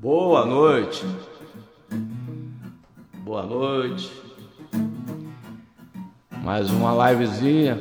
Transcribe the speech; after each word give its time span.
Boa 0.00 0.46
noite. 0.46 1.04
Boa 3.22 3.42
noite. 3.42 4.10
Mais 6.42 6.70
uma 6.70 7.10
livezinha. 7.10 7.78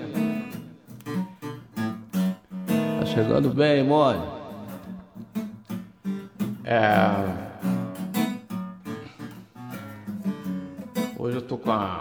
Tá 2.99 3.05
chegando 3.05 3.49
bem, 3.51 3.81
mole? 3.85 4.30
É. 6.71 6.87
Hoje 11.19 11.35
eu 11.35 11.41
tô 11.41 11.57
com 11.57 11.69
a. 11.69 11.99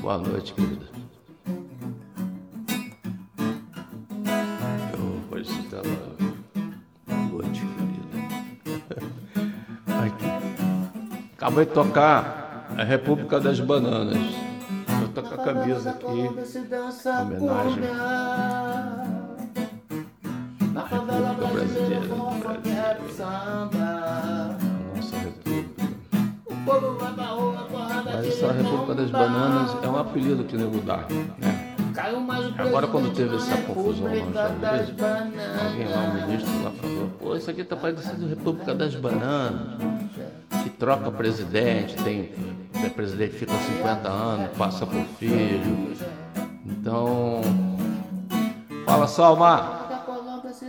Boa 0.00 0.16
noite, 0.16 0.54
querida. 0.54 0.86
Eu 4.94 5.20
vou 5.28 5.44
citar 5.44 5.82
Boa 7.06 7.42
noite, 7.42 7.60
querida. 7.60 9.04
Aqui. 10.02 10.24
Acabei 11.34 11.66
de 11.66 11.72
tocar 11.72 12.66
a 12.78 12.82
República 12.82 13.40
das 13.40 13.60
Bananas. 13.60 14.16
Eu 15.02 15.08
tô 15.08 15.22
com 15.22 15.34
a 15.34 15.44
camisa 15.44 15.90
aqui. 15.90 16.06
Homenagem 16.06 17.84
Na 20.72 20.84
República 20.86 21.46
Brasileira 21.52 22.39
do 22.94 23.02
Brasil. 23.02 23.26
A 23.26 24.56
nossa 24.96 25.16
República. 25.16 25.82
O 26.46 26.56
povo 26.64 26.98
vai 26.98 27.12
pra 27.14 27.24
rua, 27.24 27.66
porrada 27.70 28.10
Mas 28.14 28.26
essa 28.26 28.52
República 28.52 28.94
das 28.94 29.10
Bananas 29.10 29.76
é 29.82 29.88
um 29.88 29.98
apelido 29.98 30.44
que 30.44 30.56
o 30.56 30.58
nego 30.58 30.80
dá, 30.80 31.06
né? 31.38 31.66
Agora, 32.58 32.86
quando 32.86 33.14
teve 33.14 33.36
essa 33.36 33.56
confusão 33.58 34.06
lá 34.06 34.14
nos 34.14 34.28
Estados 34.28 34.88
Unidos. 34.88 35.00
Alguém 35.62 35.88
lá, 35.88 35.98
um 35.98 36.14
ministro 36.26 36.62
lá 36.62 36.70
falou, 36.70 37.10
pô, 37.18 37.36
isso 37.36 37.50
aqui 37.50 37.64
tá 37.64 37.76
parecendo 37.76 38.28
República 38.28 38.74
das 38.74 38.94
Bananas, 38.94 39.78
que 40.62 40.70
troca 40.70 41.10
presidente, 41.10 41.96
tem 42.02 42.32
o 42.74 42.90
presidente 42.90 43.34
fica 43.34 43.52
50 43.52 44.08
anos, 44.08 44.56
passa 44.56 44.86
por 44.86 45.04
filho. 45.18 45.94
Então, 46.64 47.42
fala 48.86 49.06
Salma. 49.06 49.80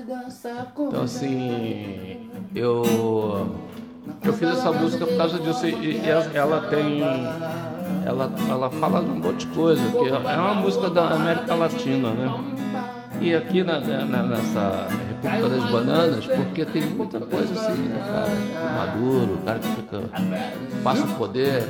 Dança 0.07 0.67
Então 0.77 1.03
assim, 1.03 2.20
eu 2.55 3.55
eu 4.23 4.33
fiz 4.33 4.49
essa 4.49 4.71
música 4.71 5.05
por 5.05 5.17
causa 5.17 5.39
disso 5.39 5.65
e, 5.67 5.97
e 5.97 6.01
ela, 6.33 6.61
tem 6.61 7.01
ela, 8.05 8.31
ela 8.49 8.69
fala 8.69 9.01
de 9.03 9.09
um 9.11 9.15
monte 9.15 9.45
de 9.45 9.53
coisa, 9.53 9.81
que 9.91 10.07
é 10.09 10.37
uma 10.37 10.55
música 10.55 10.89
da 10.89 11.09
América 11.09 11.55
Latina, 11.55 12.09
né? 12.11 12.33
E 13.21 13.35
aqui 13.35 13.63
na, 13.63 13.79
na- 13.79 14.23
nessa 14.23 14.87
República 15.07 15.49
das 15.49 15.71
Bananas, 15.71 16.25
porque 16.25 16.65
tem 16.65 16.81
muita 16.81 17.19
coisa 17.19 17.53
assim, 17.53 17.81
né, 17.83 17.99
cara? 17.99 18.77
Maduro, 18.77 19.33
o 19.35 19.37
cara 19.45 19.59
que 19.59 19.67
fica, 19.67 20.01
passa 20.83 21.03
o 21.03 21.07
poder, 21.15 21.67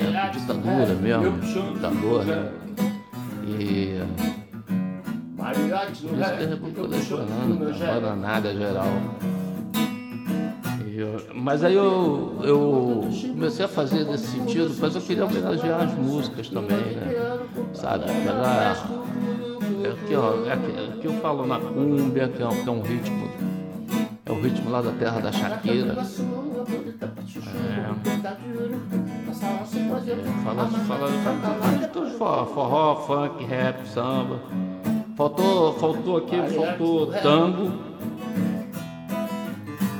é, 0.00 0.30
ditadura 0.30 0.94
mesmo, 1.00 1.38
ditador, 1.74 2.24
né? 2.24 2.50
E 3.46 4.00
Bananas, 7.16 7.78
cara, 7.78 8.00
bananada 8.00 8.54
geral. 8.54 8.86
E 10.86 10.98
eu- 11.00 11.22
mas 11.34 11.64
aí 11.64 11.74
eu, 11.74 12.38
eu 12.42 13.08
comecei 13.32 13.64
a 13.64 13.68
fazer 13.68 14.04
nesse 14.04 14.26
sentido, 14.28 14.74
mas 14.80 14.94
eu 14.94 15.00
queria 15.00 15.24
homenagear 15.24 15.82
as 15.82 15.94
músicas 15.94 16.48
também, 16.48 16.76
né? 16.96 17.36
Sabe? 17.74 18.04
Pegar 18.04 18.76
é 19.82 19.88
aqui, 19.88 20.14
ó, 20.14 20.46
é 20.46 20.52
aqui, 20.52 20.92
aqui 20.98 21.06
eu 21.06 21.12
falo 21.20 21.46
na 21.46 21.58
cúmbia, 21.58 22.28
que 22.28 22.42
é, 22.42 22.46
um, 22.46 22.62
que 22.62 22.68
é 22.68 22.72
um 22.72 22.82
ritmo, 22.82 23.28
é 24.26 24.30
o 24.32 24.40
ritmo 24.40 24.70
lá 24.70 24.82
da 24.82 24.92
terra 24.92 25.20
da 25.20 25.32
Shakira. 25.32 25.94
É, 25.94 27.86
fala, 30.44 30.66
fala, 30.66 31.08
fala 31.08 32.10
forró, 32.18 32.46
forró, 32.46 32.96
funk, 33.06 33.44
rap, 33.44 33.86
samba. 33.88 34.38
Faltou, 35.16 35.72
faltou 35.74 36.16
aqui, 36.16 36.36
faltou 36.54 37.06
tango. 37.12 37.72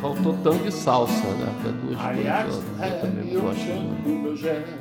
Faltou 0.00 0.34
tango 0.43 0.66
e 0.66 0.72
salsa, 0.72 1.12
né? 1.12 1.54
Que 1.62 1.69
é 1.69 1.72
duas 1.72 2.00
coisas 2.00 2.65
eu, 2.81 3.00
também 3.00 3.38
gosto 3.38 3.66
muito. 4.06 4.81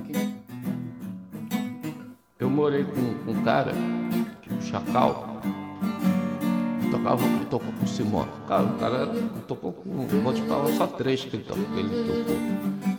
Eu 2.40 2.50
morei 2.50 2.86
com, 2.86 3.14
com 3.26 3.32
um 3.32 3.44
cara, 3.44 3.74
o 4.50 4.62
Chacal, 4.62 5.42
tocava, 6.90 7.24
tocou 7.50 7.74
com 7.74 7.86
o 7.86 7.88
Simão. 7.88 8.28
Cara, 8.48 8.64
o 8.64 8.78
cara 8.78 9.08
tocou 9.48 9.74
com. 9.74 10.08
Vou 10.08 10.34
te 10.34 10.42
falar 10.44 10.68
só 10.74 10.88
três 10.88 11.26
que 11.26 11.36
ele 11.36 11.44
tocou. 11.44 11.64
Ele 11.76 11.90
tocou, 11.90 12.36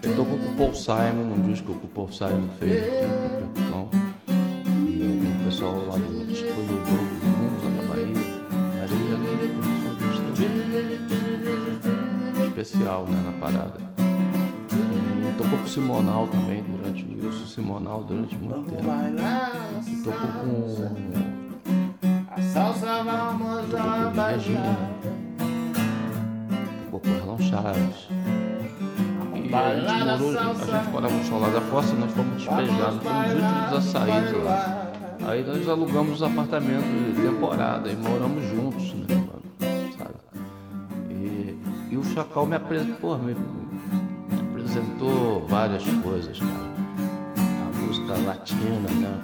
ele 0.02 0.14
tocou 0.14 0.38
com 0.38 0.46
o 0.46 0.56
Paul 0.56 0.74
Simon, 0.74 1.24
num 1.24 1.50
disco 1.50 1.74
que 1.74 1.86
o 1.86 1.88
Paul 1.88 2.12
Simon 2.12 2.48
fez. 2.58 2.84
Então, 3.56 3.88
e 4.86 5.22
o 5.26 5.44
pessoal 5.44 5.86
lá 5.86 5.96
do 5.96 6.19
especial 12.60 13.06
né, 13.06 13.22
na 13.24 13.32
parada. 13.40 13.80
E 14.70 15.32
tocou 15.36 15.58
com 15.58 15.64
o 15.64 15.68
Simonal 15.68 16.28
também 16.28 16.62
durante 16.62 17.04
o 17.04 17.24
Wilson 17.24 17.46
Simonal 17.46 18.04
durante 18.04 18.36
muito 18.36 18.70
tempo. 18.70 18.82
E 19.86 19.96
tocou 20.02 20.28
com 20.28 20.66
A 22.30 22.42
salsa 22.42 23.02
vamos 23.02 23.66
Tocou 23.70 23.80
com 23.80 24.20
tocou 26.84 27.00
com 27.00 27.08
Erlon 27.08 27.38
Chaves. 27.38 28.08
E 29.34 29.54
a 29.54 29.74
gente 29.74 30.22
morou, 30.22 30.38
a 30.38 30.54
gente 30.54 30.90
morava 30.90 31.14
no 31.14 31.24
Solar 31.24 31.50
da 31.50 31.60
Fossa, 31.62 31.94
nós 31.94 32.12
fomos 32.12 32.34
despejados, 32.34 33.02
fomos 33.02 33.26
os 33.26 33.32
últimos 33.32 33.72
a 33.72 33.80
sair 33.80 34.26
de 34.28 34.36
lá. 34.36 34.90
Aí 35.26 35.44
nós 35.44 35.68
alugamos 35.68 36.14
os 36.14 36.22
apartamentos 36.22 36.86
de 36.86 37.22
temporada 37.22 37.90
e 37.90 37.96
moramos 37.96 38.44
juntos, 38.48 38.94
né, 38.94 39.19
o 42.10 42.14
Chacal 42.14 42.46
me 42.46 42.56
apresentou, 42.56 43.18
me, 43.18 43.36
apresentou 44.50 45.46
várias 45.46 45.84
coisas, 46.02 46.38
cara. 46.38 46.70
A 47.38 47.78
música 47.78 48.16
latina, 48.26 48.90
né? 49.00 49.20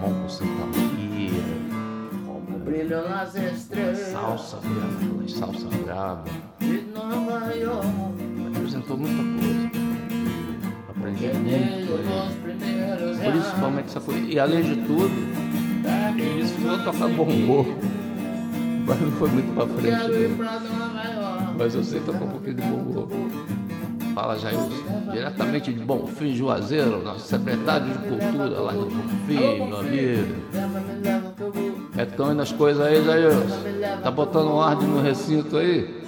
Mongo 0.00 0.28
Santa 0.28 0.66
Maria, 0.66 1.64
Brilhou 2.64 3.08
nas 3.08 3.34
estrelas 3.34 3.98
salsa 3.98 4.58
mesmo, 4.62 5.28
salsa 5.28 5.66
brava. 5.84 6.24
de 6.60 6.80
Nova 6.94 7.54
York. 7.54 7.86
Me 8.18 8.56
apresentou 8.56 8.96
muita 8.96 9.42
coisa. 9.42 9.70
Aprendi 10.88 11.26
muito 11.26 12.42
primeiros 12.42 13.18
Principalmente 13.18 13.86
essa 13.86 14.00
coisa. 14.00 14.20
E 14.20 14.38
além 14.38 14.62
de 14.62 14.76
tudo, 14.76 15.10
ele 16.16 16.40
ensinou 16.40 16.76
a 16.76 16.78
tocar 16.84 17.08
bombô. 17.08 17.66
Mas 18.86 19.00
não 19.00 19.12
foi 19.12 19.28
muito 19.30 19.54
pra 19.54 19.66
frente. 19.66 19.88
reais 19.88 20.93
Mas 21.56 21.74
eu 21.74 21.84
sei 21.84 22.00
tocar 22.00 22.24
um 22.24 22.30
pouquinho 22.30 22.54
de 22.56 22.62
bombô. 22.62 23.08
Fala 24.14 24.38
Jair, 24.38 24.56
diretamente 25.10 25.72
de 25.72 25.80
Bonfim, 25.80 26.34
Juazeiro, 26.34 27.02
nosso 27.02 27.26
secretário 27.26 27.86
de 27.86 27.98
Cultura 27.98 28.60
lá 28.60 28.72
de 28.72 28.78
Bonfim, 28.78 29.66
meu 29.66 29.76
amigo. 29.78 30.34
É 31.96 32.04
tão 32.04 32.32
indo 32.32 32.42
as 32.42 32.52
coisas 32.52 32.86
aí, 32.86 33.04
Jair. 33.04 33.32
Tá 34.02 34.10
botando 34.12 34.48
um 34.48 34.60
ar 34.60 34.76
no 34.76 35.02
recinto 35.02 35.56
aí? 35.56 36.04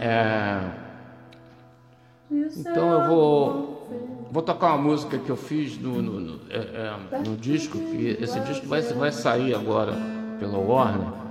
É. 0.00 0.60
Então 2.30 2.90
eu 2.90 3.08
vou, 3.08 4.28
vou 4.30 4.42
tocar 4.42 4.68
uma 4.68 4.78
música 4.78 5.18
que 5.18 5.30
eu 5.30 5.36
fiz 5.36 5.78
no, 5.78 6.00
no, 6.00 6.20
no, 6.20 6.40
é, 6.50 6.56
é, 6.56 7.18
no 7.18 7.36
disco, 7.36 7.78
que 7.78 8.16
esse 8.20 8.40
disco 8.40 8.66
vai, 8.66 8.80
vai 8.80 9.12
sair 9.12 9.54
agora 9.54 9.92
pela 10.38 10.58
Warner. 10.58 11.23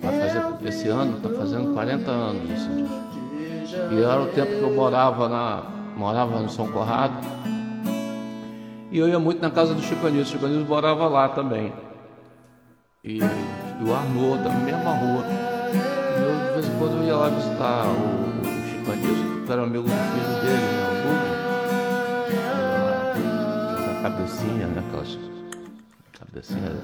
Vai 0.00 0.20
fazer, 0.20 0.68
esse 0.68 0.88
ano 0.88 1.16
está 1.16 1.28
fazendo 1.30 1.72
40 1.72 2.10
anos 2.10 2.48
disco. 2.48 2.72
E 3.92 4.02
era 4.02 4.22
o 4.22 4.26
tempo 4.28 4.50
que 4.50 4.62
eu 4.62 4.74
morava, 4.74 5.28
na, 5.28 5.62
morava 5.96 6.40
no 6.40 6.48
São 6.48 6.68
Corrado. 6.68 7.14
E 8.90 8.98
eu 8.98 9.08
ia 9.08 9.18
muito 9.18 9.42
na 9.42 9.50
casa 9.50 9.74
do 9.74 9.82
Chico 9.82 10.06
Anísio. 10.06 10.22
O 10.22 10.26
Chico 10.26 10.46
Anísio 10.46 10.66
morava 10.66 11.08
lá 11.08 11.28
também. 11.28 11.72
E, 13.04 13.20
o 13.20 13.94
Arnaud, 13.94 14.42
da 14.42 14.50
mesma 14.50 14.94
rua. 14.94 15.24
E 15.26 16.22
eu, 16.22 16.32
de 16.46 16.52
vez 16.54 16.66
em 16.66 16.78
quando, 16.78 16.96
eu 16.98 17.04
ia 17.04 17.16
lá 17.16 17.28
visitar 17.28 17.86
o, 17.86 17.90
o 18.40 18.44
Chico 18.68 18.92
Anísio, 18.92 19.44
que 19.44 19.52
era 19.52 19.62
amigo 19.62 19.84
do 19.84 19.90
filho 19.90 20.40
dele, 20.42 20.66
né, 20.72 20.82
o 20.88 20.96
Hugo. 21.06 21.26
Da 23.86 23.94
cabecinha, 24.02 24.66
né? 24.68 24.82
Aquelas 24.88 25.18
cabecinhas 26.36 26.74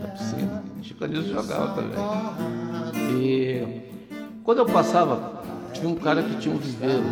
da 0.00 0.08
piscina, 0.08 0.62
Chico 0.82 1.04
Anísio 1.04 1.34
jogava 1.34 1.74
também. 1.74 1.98
E 3.18 3.82
quando 4.44 4.58
eu 4.58 4.66
passava, 4.66 5.42
tinha 5.72 5.88
um 5.88 5.96
cara 5.96 6.22
que 6.22 6.36
tinha 6.36 6.54
um 6.54 6.58
viveiro, 6.58 7.04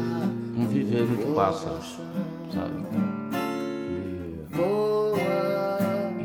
um 0.57 0.67
viveiro 0.69 1.17
de 1.17 1.35
pássaros, 1.35 1.99
sabe? 2.55 2.87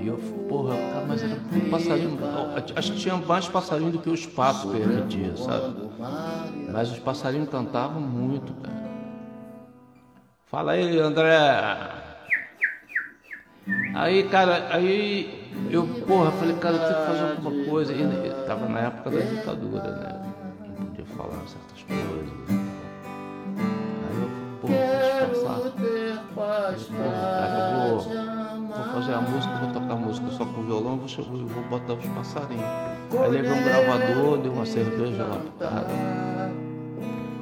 E, 0.02 0.08
eu, 0.08 0.18
porra, 0.48 0.76
mas 1.08 1.24
era 1.24 1.34
um 1.34 1.70
passarinho. 1.70 2.20
Acho 2.76 2.92
que 2.92 3.00
tinha 3.00 3.16
mais 3.18 3.48
passarinho 3.48 3.92
do 3.92 4.00
que 4.00 4.10
o 4.10 4.14
espaço 4.14 4.70
permitia, 4.70 5.36
sabe? 5.38 5.90
Mas 6.72 6.92
os 6.92 7.00
passarinhos 7.00 7.50
cantavam 7.50 8.02
muito, 8.02 8.54
cara. 8.54 8.84
Fala 10.46 10.74
aí, 10.74 11.00
André. 11.00 11.36
Aí, 13.96 14.24
cara, 14.24 14.68
aí 14.72 15.43
eu, 15.70 15.88
porra, 16.06 16.32
falei, 16.32 16.56
cara, 16.58 16.76
eu 16.76 16.82
tenho 16.82 16.96
que 16.96 17.06
fazer 17.08 17.32
alguma 17.32 17.66
coisa. 17.66 17.94
E 17.94 18.46
tava 18.48 18.68
na 18.68 18.80
época 18.80 19.10
da 19.10 19.20
ditadura, 19.20 19.92
né? 19.92 20.22
Não 20.80 20.86
podia 20.86 21.06
falar 21.06 21.40
certas 21.48 21.84
coisas. 21.88 22.30
Aí 24.08 24.18
eu, 24.22 24.30
porra, 24.62 24.76
vou 24.76 25.34
esforçar. 25.34 25.74
Cara, 26.36 27.88
eu 27.88 27.98
vou, 27.98 28.04
vou 28.04 28.86
fazer 28.94 29.14
a 29.14 29.22
música, 29.22 29.56
vou 29.56 29.72
tocar 29.74 29.96
música 29.96 30.30
só 30.32 30.46
com 30.46 30.64
violão, 30.64 30.98
vou, 30.98 31.08
vou, 31.48 31.64
botar 31.64 31.94
os 31.94 32.06
passarinhos. 32.08 32.64
Aí 32.64 33.30
levei 33.30 33.52
um 33.52 33.64
gravador, 33.64 34.38
dei 34.38 34.52
uma 34.52 34.66
cerveja 34.66 35.24
lá 35.24 35.38
pro 35.38 35.52
cara. 35.60 35.88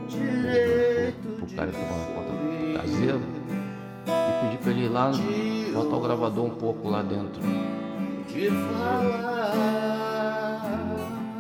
Pro, 0.10 1.36
pro, 1.36 1.56
cara 1.56 1.72
que 1.72 1.78
tomava 1.78 2.06
conta 2.14 2.31
do 2.31 2.80
caseiro. 2.80 3.22
E 4.07 4.42
pedi 4.42 4.57
pra 4.64 4.72
ele 4.72 4.86
ir 4.86 4.90
lá 4.90 5.12
botar 5.74 5.96
o 5.96 6.02
gravador 6.02 6.46
um 6.46 6.56
pouco 6.56 6.90
lá 6.90 7.02
dentro. 7.02 7.42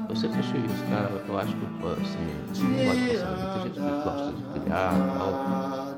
Eu 0.09 0.15
sempre 0.15 0.39
achei 0.39 0.59
isso, 0.59 0.83
cara. 0.89 1.09
Eu 1.27 1.37
acho 1.39 1.55
que 1.55 1.65
assim, 1.65 2.27
não 2.63 2.85
gosto 2.85 2.99
de 3.01 3.17
passarinho. 3.17 3.53
Tem 3.53 3.63
gente 3.63 3.75
que 3.75 3.79
gosta 4.03 4.33
de 4.33 4.59
criar 4.59 4.91
tal. 5.17 5.31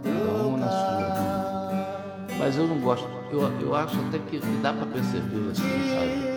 Cada 0.04 0.44
uma 0.44 0.58
na 0.60 0.70
sua. 0.70 2.38
Mas 2.38 2.58
eu 2.58 2.68
não 2.68 2.80
gosto. 2.80 3.08
Eu, 3.32 3.42
eu 3.60 3.76
acho 3.76 4.00
até 4.02 4.20
que 4.20 4.40
dá 4.62 4.74
pra 4.74 4.86
perceber, 4.86 5.52
assim, 5.52 5.64
sabe? 5.90 6.34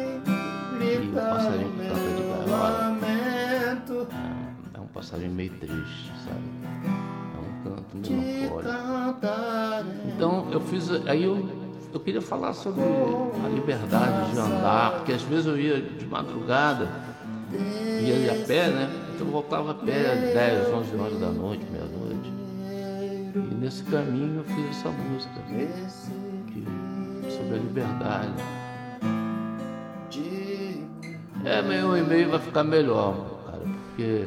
Que 0.78 1.08
o 1.08 1.12
passarinho 1.12 1.72
que 1.72 1.78
canta 1.88 2.08
de 2.16 2.22
gaiola 2.22 2.98
é, 3.02 3.76
é 4.74 4.80
um 4.80 4.86
passarinho 4.86 5.32
meio 5.32 5.50
triste, 5.50 6.12
sabe? 6.24 6.40
É 7.34 7.38
um 7.38 7.52
canto 7.62 7.92
melancólico. 8.08 8.72
Então 10.14 10.48
eu 10.50 10.60
fiz. 10.60 10.90
Aí 11.06 11.24
eu 11.24 11.65
eu 11.96 12.00
queria 12.00 12.20
falar 12.20 12.52
sobre 12.52 12.82
a 12.82 13.48
liberdade 13.48 14.32
de 14.32 14.38
andar, 14.38 14.96
porque 14.96 15.12
às 15.12 15.22
vezes 15.22 15.46
eu 15.46 15.58
ia 15.58 15.80
de 15.80 16.06
madrugada, 16.06 16.88
ia 17.52 18.32
a 18.32 18.46
pé, 18.46 18.68
né? 18.68 18.90
Então 19.14 19.26
eu 19.26 19.32
voltava 19.32 19.70
a 19.70 19.74
pé 19.74 20.12
às 20.12 20.20
10, 20.34 20.68
11 20.74 20.96
horas 20.96 21.20
da 21.20 21.30
noite, 21.30 21.64
meia-noite. 21.70 22.32
E 23.34 23.54
nesse 23.54 23.82
caminho 23.84 24.40
eu 24.40 24.44
fiz 24.44 24.78
essa 24.78 24.90
música 24.90 25.40
que, 25.48 26.64
sobre 27.30 27.54
a 27.54 27.58
liberdade. 27.58 28.34
É, 31.44 31.62
meu 31.62 31.96
e-mail 31.96 32.30
vai 32.30 32.40
ficar 32.40 32.64
melhor, 32.64 33.14
cara, 33.46 33.62
porque 33.88 34.26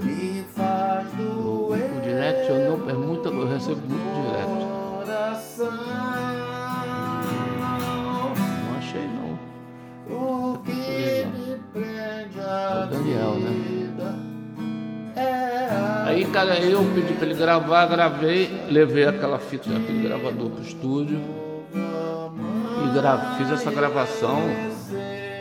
o, 1.19 1.74
o 1.74 2.01
direct 2.01 2.50
eu 2.50 2.77
não, 2.77 2.89
é 2.89 2.94
muita, 2.94 3.30
eu 3.30 3.48
recebo 3.48 3.81
muito 3.88 4.10
direct. 4.31 4.69
Daniel, 12.86 13.36
né? 13.36 13.80
Aí, 16.06 16.26
cara, 16.26 16.58
eu 16.60 16.84
pedi 16.96 17.14
pra 17.14 17.28
ele 17.28 17.36
gravar, 17.36 17.86
gravei, 17.86 18.50
levei 18.70 19.06
aquela 19.06 19.38
fita, 19.38 19.70
aquele 19.70 20.08
gravador 20.08 20.50
pro 20.50 20.64
estúdio 20.64 21.20
e 22.84 22.94
gra... 22.94 23.36
fiz 23.38 23.52
essa 23.52 23.70
gravação. 23.72 24.42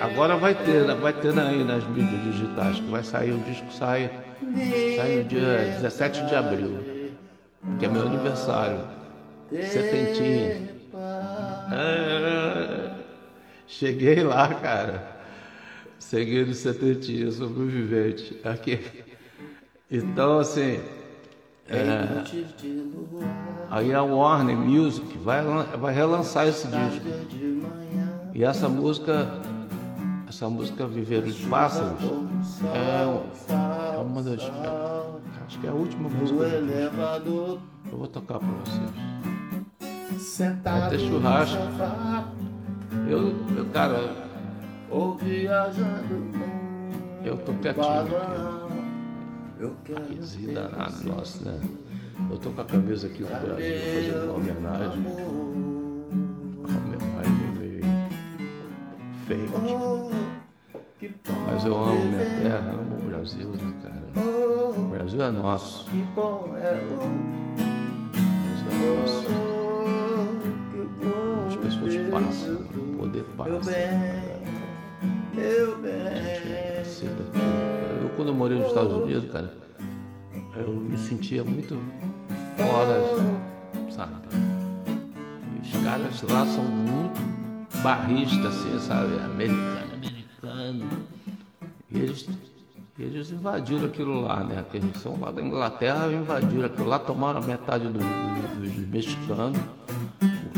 Agora 0.01 0.37
vai 0.37 0.55
ter, 0.55 0.85
vai 0.97 1.13
ter 1.13 1.37
aí 1.39 1.65
nas 1.65 1.85
mídias 1.89 2.23
digitais, 2.23 2.77
que 2.77 2.91
vai 2.91 3.03
sair, 3.03 3.33
o 3.33 3.39
disco 3.39 3.73
sai, 3.73 4.11
sai 4.97 5.17
no 5.17 5.25
dia 5.25 5.75
17 5.81 6.27
de 6.27 6.35
abril, 6.35 6.79
que 7.79 7.87
é 7.87 7.89
meu 7.89 8.03
aniversário. 8.03 8.81
Setentinha. 9.51 10.69
É... 11.73 12.91
Cheguei 13.67 14.23
lá, 14.23 14.49
cara. 14.55 15.18
No 16.47 16.55
setentinha, 16.55 17.31
sobrevivente. 17.31 18.39
Aqui. 18.45 18.81
Então, 19.91 20.39
assim. 20.39 20.81
É, 21.71 22.25
aí 23.71 23.93
a 23.93 24.03
Warner 24.03 24.57
Music 24.57 25.19
vai, 25.19 25.43
vai 25.79 25.93
relançar 25.93 26.47
esse 26.47 26.67
disco. 26.67 27.07
E 28.35 28.43
essa 28.43 28.71
música, 28.71 29.29
essa 30.27 30.49
música 30.49 30.87
Viver 30.87 31.25
os 31.25 31.39
Pássaros, 31.45 32.01
é, 32.73 33.95
é 33.95 33.99
uma 33.99 34.23
das. 34.23 34.41
Acho 35.47 35.59
que 35.59 35.67
é 35.67 35.71
a 35.71 35.75
última 35.75 36.09
música. 36.09 36.39
Eu 37.91 37.99
vou 37.99 38.07
tocar 38.07 38.39
para 38.39 38.49
vocês. 38.49 38.91
Ter 40.91 41.01
churrasco. 41.01 41.59
Eu, 43.09 43.35
eu 43.57 43.67
cara, 43.73 44.28
eu 47.25 47.37
tô 47.39 47.53
quietinho 47.55 47.91
aqui. 47.91 48.13
País 49.93 50.37
danado 50.55 51.05
nosso, 51.05 51.45
né? 51.45 51.59
Eu 52.31 52.39
tô 52.39 52.51
com 52.51 52.61
a 52.61 52.65
camisa 52.65 53.07
aqui 53.07 53.23
do 53.23 53.29
Brasil 53.29 53.79
fazendo 53.95 54.25
uma 54.25 54.35
homenagem. 54.35 55.07
Uma 56.59 56.79
homenagem 56.79 57.49
meio 57.59 57.85
fake. 59.27 59.53
Mas 61.47 61.65
eu 61.65 61.77
amo 61.77 62.05
minha 62.05 62.25
terra, 62.25 62.73
amo 62.73 62.97
o 62.97 63.01
Brasil, 63.09 63.49
né, 63.51 63.73
cara? 63.83 64.03
O 64.77 64.89
Brasil 64.89 65.23
é 65.23 65.31
nosso. 65.31 65.87
O 65.89 65.91
Brasil 66.49 67.01
é 68.71 68.73
nosso. 69.03 69.48
Morei 78.49 78.59
nos 78.59 78.69
Estados 78.69 78.93
Unidos, 78.95 79.31
cara, 79.31 79.55
eu 80.57 80.73
me 80.73 80.97
sentia 80.97 81.45
muito 81.45 81.79
fora, 82.57 83.91
sabe? 83.91 84.15
Os 85.63 85.85
caras 85.85 86.23
lá 86.23 86.47
são 86.47 86.65
muito 86.65 87.83
barristas, 87.83 88.47
assim, 88.47 88.79
sabe? 88.79 89.21
Americano, 89.21 89.93
americano. 89.93 90.87
E 91.91 91.99
eles, 91.99 92.29
eles 92.99 93.31
invadiram 93.31 93.85
aquilo 93.85 94.23
lá, 94.23 94.43
né? 94.43 94.65
Que 94.71 94.79
eles 94.79 94.97
são 94.97 95.21
lá 95.21 95.31
da 95.31 95.43
Inglaterra, 95.43 96.11
invadiram 96.11 96.65
aquilo 96.65 96.89
lá, 96.89 96.99
tomaram 96.99 97.43
metade 97.43 97.85
do, 97.85 97.99
do, 97.99 98.61
dos 98.61 98.89
mexicanos, 98.89 99.59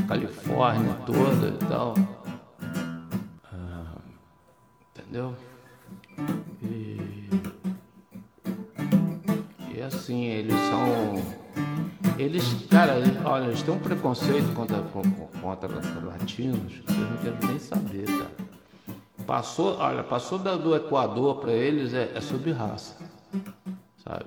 Califórnia 0.06 0.94
toda 1.06 1.48
e 1.48 1.66
tal. 1.66 1.94
Ah, 3.52 3.96
entendeu? 4.96 5.34
Assim, 10.10 10.24
eles 10.24 10.54
são. 10.68 11.40
Eles, 12.18 12.66
cara, 12.68 12.94
olha, 13.24 13.46
eles 13.46 13.62
têm 13.62 13.72
um 13.72 13.78
preconceito 13.78 14.52
contra, 14.54 14.82
contra, 15.40 15.68
latinos 16.04 16.80
que 16.86 16.92
eu 16.92 16.96
não 16.96 17.16
quero 17.18 17.46
nem 17.46 17.58
saber, 17.58 18.04
cara. 18.04 18.30
Passou, 19.26 19.78
olha, 19.78 20.02
passou 20.02 20.38
do 20.38 20.74
Equador 20.74 21.36
para 21.36 21.52
eles 21.52 21.94
é, 21.94 22.10
é 22.14 22.20
sobre 22.20 22.50
raça, 22.50 22.96
sabe? 24.04 24.24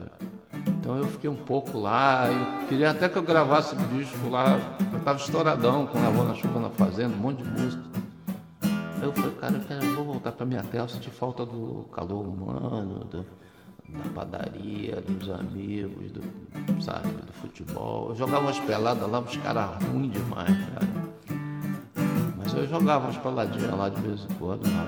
Então 0.67 0.97
eu 0.97 1.05
fiquei 1.05 1.29
um 1.29 1.35
pouco 1.35 1.77
lá, 1.77 2.27
eu 2.31 2.67
queria 2.67 2.91
até 2.91 3.09
que 3.09 3.17
eu 3.17 3.23
gravasse 3.23 3.75
o 3.75 3.77
disco 3.77 4.29
lá, 4.29 4.57
eu 4.93 4.99
tava 5.01 5.19
estouradão 5.19 5.85
com 5.85 5.99
a 5.99 6.07
avó 6.07 6.23
na 6.23 6.33
chuva 6.33 6.59
na 6.59 6.69
fazenda, 6.69 7.13
um 7.13 7.19
monte 7.19 7.43
de 7.43 7.49
música. 7.49 7.83
Aí 8.63 9.03
eu 9.03 9.13
falei, 9.13 9.31
cara, 9.31 9.55
eu, 9.55 9.61
quero, 9.61 9.95
vou 9.95 10.05
voltar 10.05 10.31
pra 10.31 10.45
minha 10.45 10.63
terra, 10.63 10.85
eu 10.85 10.89
senti 10.89 11.09
falta 11.09 11.45
do 11.45 11.85
calor 11.91 12.25
humano, 12.25 13.05
do, 13.05 13.25
da 13.93 14.09
padaria, 14.13 15.01
dos 15.01 15.29
amigos, 15.29 16.11
do, 16.11 16.21
sabe, 16.81 17.07
do 17.09 17.33
futebol. 17.33 18.09
Eu 18.09 18.15
jogava 18.15 18.41
umas 18.45 18.59
peladas 18.59 19.09
lá, 19.09 19.19
uns 19.19 19.37
caras 19.37 19.83
ruins 19.83 20.11
demais, 20.11 20.49
cara. 20.49 20.87
Mas 22.37 22.53
eu 22.53 22.67
jogava 22.67 23.05
umas 23.05 23.17
peladinhas 23.17 23.71
lá 23.71 23.89
de 23.89 24.01
vez 24.01 24.23
em 24.23 24.33
quando, 24.35 24.63
lá, 24.71 24.85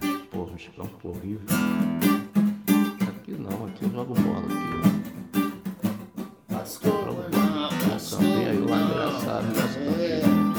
mas, 0.00 0.16
porra, 0.30 0.52
uns 0.52 0.68
campos 0.68 1.04
horríveis. 1.04 1.50
Aqui 3.08 3.32
não, 3.32 3.66
aqui 3.66 3.84
eu 3.84 3.90
jogo 3.90 4.14
bola 4.14 4.46
aqui. 4.46 4.54
Jogo 6.82 7.22
bola. 7.30 7.72
Também 8.10 8.46
aí 8.46 8.58
lá 8.58 8.76
engraçado, 8.76 9.46
campinho, 9.54 10.52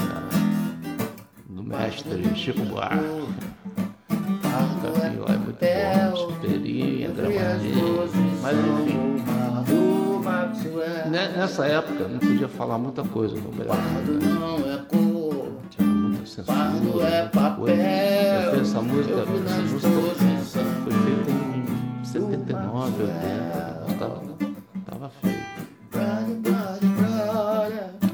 do 1.48 1.62
mestre 1.62 2.34
Chico 2.34 2.64
Buarque 2.64 3.24
e, 7.62 8.40
mas 8.42 8.56
enfim. 8.58 9.14
Nessa 11.10 11.66
época 11.66 12.08
não 12.08 12.18
podia 12.18 12.48
falar 12.48 12.78
muita 12.78 13.02
coisa 13.04 13.36
no 13.36 13.50
Brasil. 13.50 14.20
Não 14.38 14.56
é 14.72 14.78
cor, 14.88 15.52
tinha 15.70 15.86
muita 15.86 16.26
censura, 16.26 17.06
é 17.06 17.28
papel. 17.28 17.68
Eu 17.68 18.60
essa 18.60 18.80
música, 18.80 19.14
essa 19.20 19.28
música 19.60 19.88
foi 20.82 20.92
feita 20.92 21.30
em 21.30 22.04
79, 22.04 23.02
80, 23.02 23.84
estava, 23.88 24.22
estava 24.78 25.10
feita. 25.20 25.44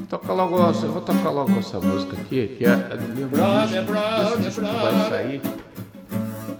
Toca 0.09 0.33
logo, 0.33 0.57
eu 0.57 0.91
vou 0.91 1.01
tocar 1.01 1.29
logo 1.29 1.57
essa 1.57 1.79
música 1.79 2.17
aqui, 2.17 2.55
que 2.57 2.65
é, 2.65 2.71
é 2.71 2.97
do 2.97 3.15
meu 3.15 3.29
brother. 3.29 3.85
que 3.85 4.61
vai 4.61 5.09
sair. 5.09 5.41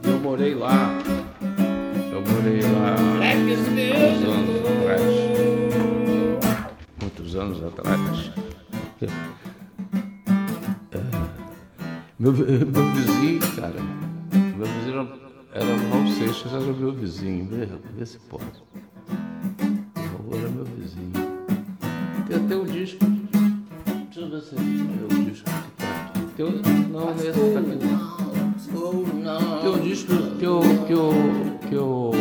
Eu 0.03 0.19
morei 0.19 0.55
lá. 0.55 1.20
Eu 2.21 2.33
morei 2.33 2.61
lá 2.61 2.95
muitos 3.41 4.05
anos 4.23 4.53
atrás. 4.61 5.01
Muitos 7.01 7.35
anos 7.35 7.63
atrás. 7.63 8.31
É, 9.01 9.07
Meu, 12.19 12.31
meu 12.33 12.91
vizinho, 12.93 13.39
cara, 13.55 13.81
meu 14.55 14.67
vizinho 14.67 14.99
era, 14.99 15.65
era 15.65 15.65
o 15.65 15.89
Raul 15.89 16.07
Seixas, 16.07 16.53
era 16.53 16.61
meu 16.61 16.93
vizinho, 16.93 17.47
vê, 17.97 18.05
se 18.05 18.19
pode. 18.19 18.45
Raul 19.95 20.39
era 20.39 20.49
meu 20.49 20.65
vizinho. 20.65 21.11
Tem 22.27 22.37
até 22.37 22.55
o 22.55 22.65
disco. 22.65 23.03
Deixa 23.05 24.19
eu 24.19 24.29
ver 24.29 24.41
se 24.41 24.55
é 24.55 24.59
o 24.59 25.23
disco 25.23 25.49
que 25.49 25.71
tá. 25.77 26.11
Tem 26.37 26.45
o, 26.45 26.51
não, 26.89 27.11
esse 27.15 27.31
tá 27.31 27.59
aqui. 27.59 28.11
Não. 29.23 29.61
Tem 29.61 29.69
um 29.69 29.79
disco 29.79 30.13
que 30.37 30.45
eu, 30.45 30.61
que 30.85 30.93
eu, 30.93 31.11
que 31.71 31.75
eu, 31.75 32.11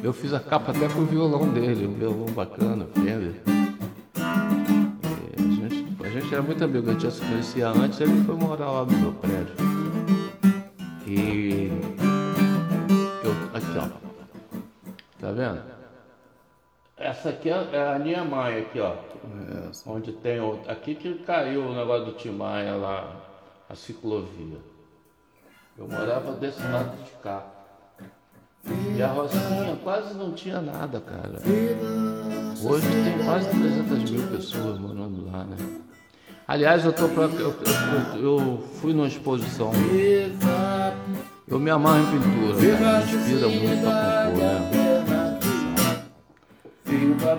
eu 0.00 0.12
fiz 0.12 0.32
a 0.32 0.38
capa 0.38 0.70
até 0.70 0.88
com 0.88 1.00
o 1.00 1.06
violão 1.06 1.52
dele, 1.52 1.88
um 1.88 1.94
violão 1.94 2.26
bacana, 2.26 2.86
Fender. 2.94 3.34
E 5.36 5.64
A 5.64 5.66
gente, 5.68 6.04
a 6.04 6.08
gente 6.08 6.32
era 6.32 6.40
muito 6.40 6.62
amigo, 6.62 6.88
a 6.88 6.92
gente 6.92 7.02
já 7.02 7.10
se 7.10 7.20
conhecia 7.20 7.68
antes, 7.70 8.00
ele 8.00 8.22
foi 8.22 8.36
morar 8.36 8.70
lá 8.70 8.84
no 8.84 8.96
meu 8.96 9.12
prédio. 9.14 9.56
E 11.04 11.68
eu, 13.24 13.32
aqui 13.52 13.76
ó, 13.76 13.88
tá 15.20 15.32
vendo? 15.32 15.60
Essa 16.96 17.30
aqui 17.30 17.50
é 17.50 17.68
é 17.72 17.88
a 17.88 17.98
linha 17.98 18.22
Maia 18.22 18.60
aqui 18.60 18.78
ó, 18.78 18.94
onde 19.84 20.12
tem 20.12 20.38
aqui 20.68 20.94
que 20.94 21.14
caiu 21.24 21.62
o 21.62 21.74
negócio 21.74 22.04
do 22.04 22.12
Tim 22.12 22.30
Maia 22.30 22.76
lá, 22.76 23.16
a 23.68 23.74
ciclovia. 23.74 24.67
Eu 25.78 25.86
morava 25.88 26.32
desse 26.32 26.60
lado 26.62 26.96
de 27.04 27.10
cá. 27.22 27.46
E 28.96 29.00
a 29.02 29.06
Rocinha 29.08 29.76
quase 29.82 30.14
não 30.14 30.32
tinha 30.32 30.60
nada, 30.60 31.00
cara. 31.00 31.38
Hoje 32.64 32.86
tem 33.04 33.24
quase 33.24 33.48
300 33.48 34.10
mil 34.10 34.26
pessoas 34.28 34.78
morando 34.78 35.30
lá, 35.30 35.44
né? 35.44 35.56
Aliás, 36.46 36.84
eu, 36.84 36.92
tô 36.92 37.08
pra, 37.08 37.24
eu, 37.24 37.54
eu- 38.14 38.22
eu 38.22 38.58
fui 38.80 38.92
numa 38.92 39.06
exposição. 39.06 39.70
Eu 41.46 41.58
me 41.58 41.70
amarro 41.70 42.00
em 42.00 42.18
pintura, 42.18 42.78
cara. 42.78 42.98
Me 43.06 43.12
inspira 43.14 43.48
muito 43.48 43.80
pra 43.82 44.26
compor, 44.26 45.08
né? 45.08 45.38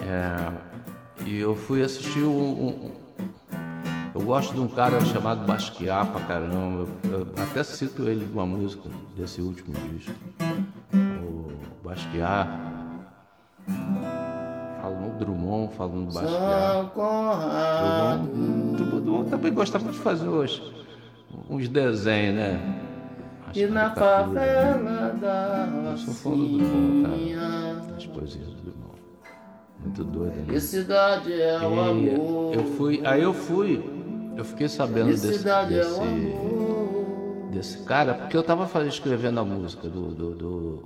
É, 0.07 1.25
e 1.25 1.39
eu 1.39 1.55
fui 1.55 1.83
assistir 1.83 2.23
um, 2.23 2.29
um- 2.67 2.91
Eu 4.15 4.21
gosto 4.21 4.53
de 4.53 4.59
um 4.59 4.67
cara 4.67 4.99
chamado 5.05 5.45
Basquiat 5.45 6.09
pra 6.11 6.21
caramba. 6.21 6.87
Eu, 7.05 7.11
eu 7.11 7.27
até 7.43 7.63
cito 7.63 8.07
ele 8.07 8.25
numa 8.25 8.45
música 8.45 8.89
desse 9.15 9.41
último 9.41 9.73
disco. 9.93 10.13
O 11.23 11.51
Basquiat. 11.87 12.49
Falo 14.81 14.95
no 15.01 15.09
Drummond, 15.19 15.73
falo 15.75 15.95
no 15.95 16.05
Basquiat. 16.11 16.91
Drummond, 16.95 18.83
Drummond 19.01 19.29
também 19.29 19.53
gostava 19.53 19.91
de 19.91 19.97
fazer 19.99 20.27
uns, 20.27 20.61
uns 21.49 21.67
desenhos, 21.69 22.35
né? 22.35 22.59
As 23.49 23.57
E 23.57 23.67
na 23.67 23.89
caricaturas. 23.91 24.43
favela 24.43 25.13
da 25.21 25.69
Eu 25.91 25.97
sou 25.97 26.13
fã 26.13 26.29
do 26.31 26.47
Drummond, 26.57 27.07
Rocinha. 27.09 27.37
cara. 27.39 27.95
As 27.97 28.05
poesias 28.07 28.47
do 28.47 28.53
Drummond. 28.55 28.79
Muito 29.83 30.03
doido, 30.03 30.35
né? 30.35 30.43
Felicidade 30.47 31.31
é 31.41 31.59
o 31.61 31.79
amor. 31.79 32.53
eu 32.55 32.63
fui, 32.75 33.01
aí 33.05 33.21
eu 33.21 33.33
fui, 33.33 33.98
eu 34.39 34.45
fiquei 34.45 34.69
sabendo 34.69 35.07
desse, 35.07 35.47
é 35.49 35.65
desse, 35.65 35.99
desse 37.51 37.77
cara, 37.83 38.13
porque 38.13 38.37
eu 38.37 38.43
tava 38.43 38.65
fazendo, 38.67 38.91
escrevendo 38.93 39.39
a 39.39 39.45
música 39.45 39.87
do, 39.89 40.11
do, 40.11 40.31
do- 40.35 40.83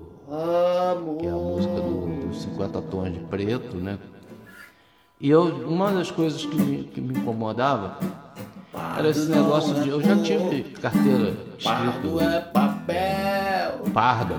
que 1.19 1.27
é 1.27 1.29
a 1.29 1.33
música 1.35 1.75
do, 1.75 2.27
dos 2.27 2.41
50 2.41 2.81
tons 2.83 3.13
de 3.13 3.19
preto, 3.19 3.77
né? 3.77 3.99
E 5.21 5.29
eu, 5.29 5.43
uma 5.67 5.91
das 5.91 6.09
coisas 6.09 6.43
que 6.45 6.55
me, 6.55 6.83
que 6.85 6.99
me 6.99 7.17
incomodava 7.17 7.97
era 8.97 9.07
esse 9.07 9.29
negócio 9.29 9.75
de, 9.75 9.89
eu 9.89 10.01
já 10.01 10.17
tive 10.17 10.63
carteira 10.81 11.33
Pardo 11.63 11.89
escrito 11.91 12.19
é 12.21 12.39
papel. 12.41 13.71
parda, 13.93 14.35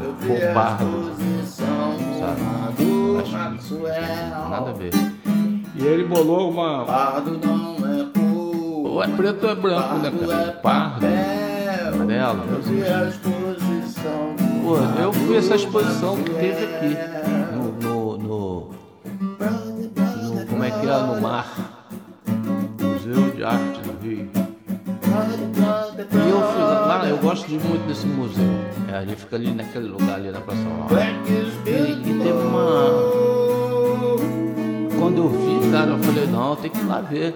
parda, 0.53 0.85
exposição 0.85 1.93
sabe? 2.19 2.85
do 2.85 3.19
Acho 3.21 3.69
que 3.69 3.79
nada 4.51 4.71
a 4.71 4.73
ver. 4.73 4.91
E 5.77 5.85
ele 5.85 6.05
bolou 6.05 6.51
uma, 6.51 6.85
Pardo 6.85 7.39
não 7.39 7.55
é 7.55 7.59
cor. 7.69 7.74
Ou 8.95 9.03
é 9.03 9.09
preto 9.09 9.45
ou 9.45 9.51
é 9.51 9.55
branco, 9.57 9.95
né, 9.97 10.13
cara? 10.21 10.33
é 10.43 10.51
Pardo, 10.53 10.95
papel. 11.01 11.95
amarelo, 11.95 12.41
do 12.47 12.63
Pô, 14.63 14.77
eu 15.03 15.13
fui 15.13 15.37
essa 15.37 15.57
exposição 15.57 16.17
que 16.23 16.31
teve 16.31 16.65
aqui, 16.65 16.97
no, 17.55 17.73
no, 17.73 18.19
no- 18.19 18.71
no- 20.33 20.47
como 20.47 20.65
é 20.65 20.71
que 20.71 20.87
é, 20.89 20.99
no 21.03 21.21
mar, 21.21 21.47
Museu 22.81 23.31
de 23.33 23.45
Arte 23.45 23.81
do 23.81 24.07
Rio. 24.07 24.31
E 26.13 26.31
eu 26.31 26.43
fui 26.43 26.63
lá, 26.63 27.05
eu 27.09 27.19
gosto 27.19 27.47
de 27.49 27.59
muito 27.59 27.87
desse 27.87 28.07
museu, 28.07 28.45
é, 28.93 29.03
ele 29.03 29.17
fica 29.17 29.37
ali 29.37 29.53
naquele 29.53 29.89
lugar 29.89 30.15
ali 30.17 30.31
na 30.31 30.41
Praça 30.41 30.63
Nova. 30.63 30.95
E, 31.67 32.11
e 32.11 32.19
teve 32.23 32.31
uma, 32.33 32.91
quando 34.99 35.19
eu 35.19 35.29
vi, 35.29 35.71
cara, 35.71 35.91
eu 35.91 35.99
falei, 35.99 36.27
não, 36.27 36.57
tem 36.57 36.71
que 36.71 36.79
ir 36.79 36.85
lá 36.87 37.01
ver. 37.01 37.35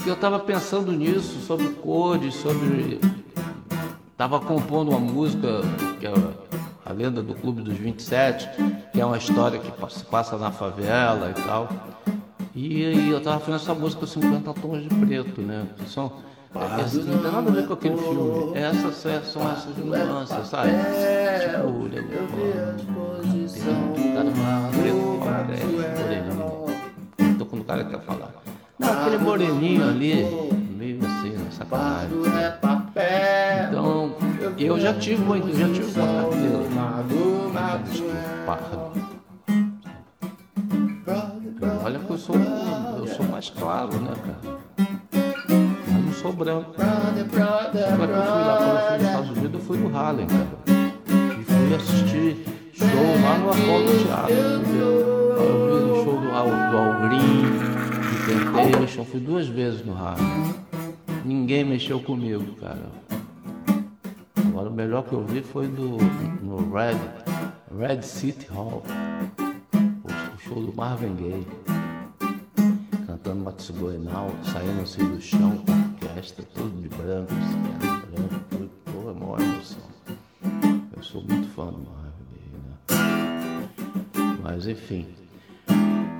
Porque 0.00 0.08
eu 0.08 0.16
tava 0.16 0.38
pensando 0.38 0.90
nisso, 0.92 1.40
sobre 1.46 1.68
cores, 1.68 2.34
sobre 2.34 2.98
Tava 4.16 4.40
compondo 4.40 4.92
uma 4.92 4.98
música 4.98 5.60
que 5.98 6.06
é 6.06 6.12
a 6.86 6.92
lenda 6.92 7.22
do 7.22 7.34
Clube 7.34 7.60
dos 7.60 7.76
27, 7.76 8.48
que 8.94 8.98
é 8.98 9.04
uma 9.04 9.18
história 9.18 9.58
que 9.58 9.70
se 9.94 10.02
passa 10.04 10.38
na 10.38 10.50
favela 10.50 11.30
e 11.36 11.42
tal. 11.42 11.68
E, 12.54 12.86
aí 12.86 13.10
eu 13.10 13.22
tava 13.22 13.40
fazendo 13.40 13.56
essa 13.56 13.74
música 13.74 14.06
50 14.06 14.54
tons 14.54 14.82
de 14.82 14.88
preto, 14.88 15.42
né? 15.42 15.66
Que 15.76 15.90
são, 15.90 16.10
é, 16.54 16.80
assim, 16.80 17.02
não 17.02 17.18
tem 17.18 17.32
nada 17.32 17.50
a 17.50 17.52
ver 17.52 17.66
com 17.66 17.74
aquele 17.74 17.98
filme. 17.98 18.56
Essas 18.58 18.94
são 18.96 19.22
são 19.22 19.52
essas 19.52 19.76
nuances, 19.76 20.46
sabe? 20.46 20.70
Tipo, 21.40 21.66
o 21.66 21.88
nego 21.88 22.08
tem 22.08 22.22
um 24.00 24.14
cara 24.14 24.30
preto, 24.70 25.18
fala, 25.22 25.46
é, 25.52 25.66
moreninho. 26.02 27.38
Tô 27.38 27.44
quando 27.44 27.60
o 27.60 27.64
cara 27.66 27.84
quer 27.84 28.00
falar. 28.00 28.39
Não, 28.80 28.92
aquele 28.92 29.18
moreninho 29.18 29.86
ali, 29.86 30.24
meio 30.74 30.98
assim? 31.04 31.36
Sacanagem. 31.50 32.08
É. 32.96 33.68
Então, 33.68 34.16
eu 34.58 34.80
já 34.80 34.94
tive 34.94 35.22
uma, 35.22 35.36
eu 35.36 35.54
já 35.54 35.68
tive 35.68 36.00
uma 36.00 36.22
carteira. 36.22 36.58
Pardo, 38.46 38.92
Olha 41.84 41.98
que 41.98 42.10
eu 42.10 42.18
sou, 42.18 42.36
eu 42.36 43.06
sou 43.06 43.26
mais 43.26 43.50
claro, 43.50 43.92
né, 44.00 44.12
cara? 44.24 44.58
Eu 45.52 46.02
não 46.02 46.12
sou 46.14 46.32
branco. 46.32 46.74
Agora 46.80 47.12
que 47.12 48.18
eu 48.18 48.22
fui 48.22 48.42
lá 48.42 48.56
quando 48.56 48.70
eu 48.70 48.88
fui 48.88 48.96
nos 48.96 49.06
Estados 49.06 49.30
Unidos, 49.30 49.52
eu 49.52 49.60
fui 49.60 49.78
no 49.78 49.96
Harlem, 49.96 50.26
cara. 50.26 50.48
E 51.38 51.44
fui 51.44 51.74
assistir 51.74 52.46
show 52.72 52.88
lá 53.22 53.38
no 53.38 53.50
Apollo 53.50 54.04
Teatro. 54.04 54.32
Eu 54.34 54.60
vi 54.62 54.78
o 54.78 56.04
show 56.04 56.18
do, 56.18 56.30
do 56.70 56.76
Algrim, 56.78 57.79
do 58.34 58.52
Temptation, 58.52 59.04
fui 59.04 59.20
duas 59.20 59.48
vezes 59.48 59.84
no 59.84 59.92
Harlem. 59.96 60.54
Ninguém 61.24 61.64
mexeu 61.64 62.00
comigo, 62.00 62.54
cara. 62.56 62.86
Agora 64.36 64.70
o 64.70 64.72
melhor 64.72 65.04
que 65.04 65.12
eu 65.12 65.24
vi 65.24 65.42
foi 65.42 65.66
do, 65.68 65.96
no 66.42 66.72
Red, 66.72 66.98
Red 67.76 68.02
City 68.02 68.46
Hall. 68.50 68.82
O, 70.04 70.40
show 70.40 70.62
do 70.62 70.72
Marvin 70.74 71.14
Gaye. 71.16 71.46
Cantando 73.06 73.44
Matos 73.44 73.70
Goenal, 73.70 74.30
saindo 74.44 74.82
assim 74.82 75.06
do 75.06 75.20
chão 75.20 75.62
orquestra, 75.66 76.44
tudo 76.54 76.80
de 76.80 76.88
branco, 76.88 77.32
assim, 77.32 77.60
branco, 78.10 78.44
tudo. 78.50 78.70
É 79.10 79.12
maior 79.12 79.40
emoção. 79.40 79.82
Eu 80.96 81.02
sou 81.02 81.22
muito 81.22 81.48
fã 81.48 81.66
do 81.66 81.80
Marvin 81.80 82.24
Gaye, 82.32 82.52
né? 82.64 84.38
Mas 84.42 84.66
enfim, 84.66 85.06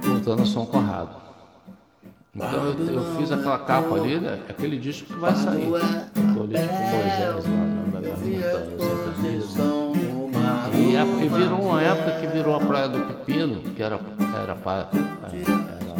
voltando 0.02 0.42
a 0.42 0.46
São 0.46 0.66
Conrado. 0.66 1.29
Então 2.34 2.64
eu, 2.66 3.16
fiz 3.16 3.32
aquela 3.32 3.58
capa 3.58 3.94
ali, 3.96 4.20
né? 4.20 4.38
Aquele 4.48 4.78
disco 4.78 5.06
que 5.12 5.18
vai 5.18 5.34
sair. 5.34 5.66
Tô 5.66 6.42
ali 6.42 6.54
tipo 6.54 6.72
Moisés 6.90 7.44
lá 7.46 7.56
na, 7.56 7.64
montanha, 10.14 11.04
E 11.20 11.24
e 11.24 11.28
virou 11.28 11.60
uma 11.60 11.82
época 11.82 12.20
que 12.20 12.26
virou 12.28 12.54
a 12.54 12.60
Praia 12.60 12.88
do 12.88 13.00
Pepino, 13.00 13.60
que 13.74 13.82
era, 13.82 13.98
era, 14.42 14.54
pra- 14.54 14.88
era, 14.92 15.36
era 15.36 15.92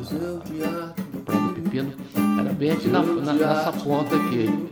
a 0.00 1.20
Praia 1.24 1.40
do 1.40 1.54
Pepino, 1.54 1.92
era 2.40 2.52
bem 2.52 2.70
aqui 2.72 2.88
na, 2.88 3.02
na- 3.02 3.32
nessa 3.32 3.72
ponta 3.72 4.16
aqui, 4.16 4.68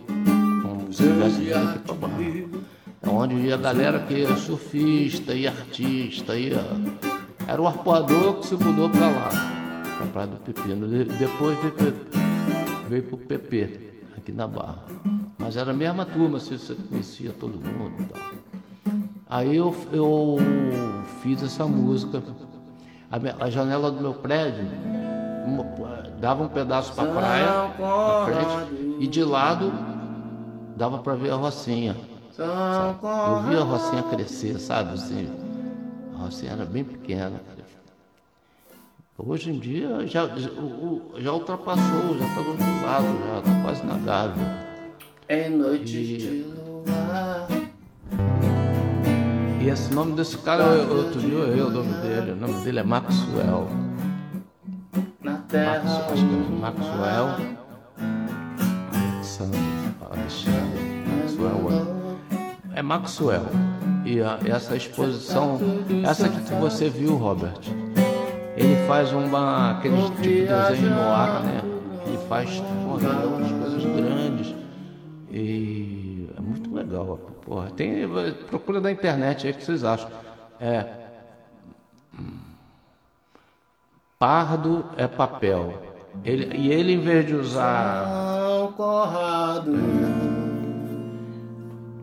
como 0.63 0.93
se 0.93 1.03
tivesse 1.05 1.53
aqui 1.53 1.79
pra 1.81 1.95
barra. 1.95 2.15
É 3.03 3.09
onde 3.09 3.35
ia 3.37 3.55
a 3.55 3.59
galera 3.59 4.01
que 4.01 4.15
ia 4.15 4.35
surfista, 4.37 5.35
ia 5.35 5.51
artista, 5.51 6.37
ia. 6.37 6.65
Era 7.47 7.61
o 7.61 7.67
arpoador 7.67 8.35
que 8.41 8.47
se 8.47 8.55
mudou 8.57 8.89
pra 8.89 9.07
lá, 9.09 9.29
pra 10.04 10.12
Praia 10.12 10.26
do 10.28 10.37
Pepino. 10.38 10.87
De- 10.88 11.04
Depois 11.04 11.58
veio, 11.58 11.94
veio 12.88 13.02
pro 13.04 13.16
PP, 13.18 13.92
aqui 14.16 14.32
na 14.32 14.46
Barra. 14.46 14.78
Mas 15.38 15.56
era 15.56 15.70
a 15.70 15.75
mesma 15.75 16.04
turma, 16.04 16.38
assim, 16.38 16.56
você 16.56 16.75
conhecia 16.75 17.32
todo 17.38 17.52
mundo 17.54 17.94
e 18.00 18.04
tal. 18.04 18.23
Aí 19.28 19.56
eu, 19.56 19.75
eu 19.92 20.37
fiz 21.23 21.42
essa 21.42 21.66
música. 21.66 22.23
A, 23.11 23.18
minha- 23.18 23.37
a 23.40 23.50
janela 23.50 23.90
do 23.90 24.00
meu 24.00 24.14
prédio 24.14 24.64
uma- 25.46 25.64
dava 26.20 26.44
um 26.44 26.49
pedaço 26.49 26.92
para 26.94 27.11
a 27.11 27.14
praia, 27.14 27.46
na 27.78 28.25
frente, 28.25 28.96
e 29.00 29.06
de 29.06 29.23
lado 29.25 29.73
dava 30.76 30.99
para 30.99 31.14
ver 31.14 31.30
a 31.30 31.37
Rocinha. 31.37 31.96
sabe? 32.32 32.99
Eu 33.02 33.42
via 33.50 33.61
a 33.61 33.64
Rocinha 33.64 34.02
crescer, 34.04 34.58
sabe? 34.58 34.94
Assim, 34.94 35.28
a 36.14 36.18
Rocinha 36.23 36.52
era 36.52 36.64
bem 36.64 36.82
pequena. 36.84 37.40
Hoje 39.16 39.50
em 39.50 39.59
dia 39.59 40.06
já, 40.06 40.26
já, 40.37 41.33
ultrapassou, 41.33 42.18
já 42.18 42.26
está 42.26 42.40
do 42.42 42.49
outro 42.50 42.66
lado, 42.85 43.06
já 43.26 43.38
está 43.38 43.62
quase 43.62 43.87
na 43.87 43.97
Gávea. 43.99 44.66
Em 45.28 45.50
noites 45.50 45.90
E- 45.94 46.16
de 46.18 46.44
luar. 46.52 47.47
E 49.62 49.68
esse 49.68 49.94
nome 49.94 50.12
desse 50.16 50.37
cara, 50.38 50.64
eu- 50.64 50.97
outro 50.97 51.21
dia 51.21 51.33
eu 51.33 51.49
errei 51.49 51.62
o 51.62 51.71
nome 51.71 51.92
dele. 52.02 52.33
O 52.33 52.37
nome 52.37 52.64
dele 52.64 52.80
é 52.80 52.83
Maxwell. 52.83 53.68
Na 55.23 55.33
Max, 55.33 55.44
terra. 55.49 56.06
acho 56.12 56.26
que 56.26 56.35
é 56.35 56.61
Maxwell. 56.61 57.26
Alexandre, 59.14 59.61
Alexandre, 60.11 60.80
Maxwell. 61.23 62.18
É 62.75 62.83
Maxwell. 62.83 63.47
E 64.04 64.21
a- 64.21 64.38
essa 64.44 64.76
exposição, 64.76 65.59
essa 66.04 66.28
que 66.28 66.54
você 66.56 66.90
viu, 66.90 67.16
Robert, 67.16 67.59
ele 68.56 68.87
faz 68.87 69.12
uma, 69.12 69.73
aquele 69.73 70.02
tipo 70.02 70.23
de 70.23 70.46
desenho 70.46 70.90
no 70.90 71.02
ar, 71.02 71.42
né? 71.42 71.62
Ele 72.06 72.18
faz 72.28 72.61
porra, 72.61 73.26
umas 73.26 73.52
coisas 73.52 73.84
grandes. 73.84 74.54
E 75.30 76.28
é 76.37 76.40
muito 76.40 76.75
legal. 76.75 77.18
Porra. 77.44 77.70
Tem, 77.70 78.08
procura 78.49 78.80
na 78.80 78.92
internet 78.92 79.46
aí 79.46 79.52
o 79.52 79.56
que 79.56 79.64
vocês 79.64 79.84
acham. 79.84 80.08
É, 80.61 81.04
Pardo 84.18 84.87
é 84.96 85.06
papel. 85.06 85.82
Ele, 86.25 86.56
e 86.56 86.73
ele, 86.73 86.94
em 86.94 87.00
vez 87.00 87.26
de 87.26 87.34
usar, 87.34 88.06
São 88.06 88.73
Conrado. 88.73 90.24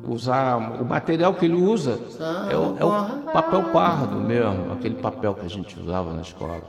Usar 0.08 0.58
o 0.58 0.86
material 0.86 1.34
que 1.34 1.46
ele 1.46 1.55
usa, 1.55 2.00
é 2.50 2.58
o, 2.58 2.77
é 2.77 2.86
o 2.86 3.31
papel 3.31 3.63
pardo 3.72 4.15
mesmo, 4.15 4.72
aquele 4.74 4.96
papel 4.96 5.36
que 5.36 5.46
a 5.46 5.50
gente 5.50 5.79
usava 5.79 6.13
na 6.13 6.22
escola. 6.22 6.62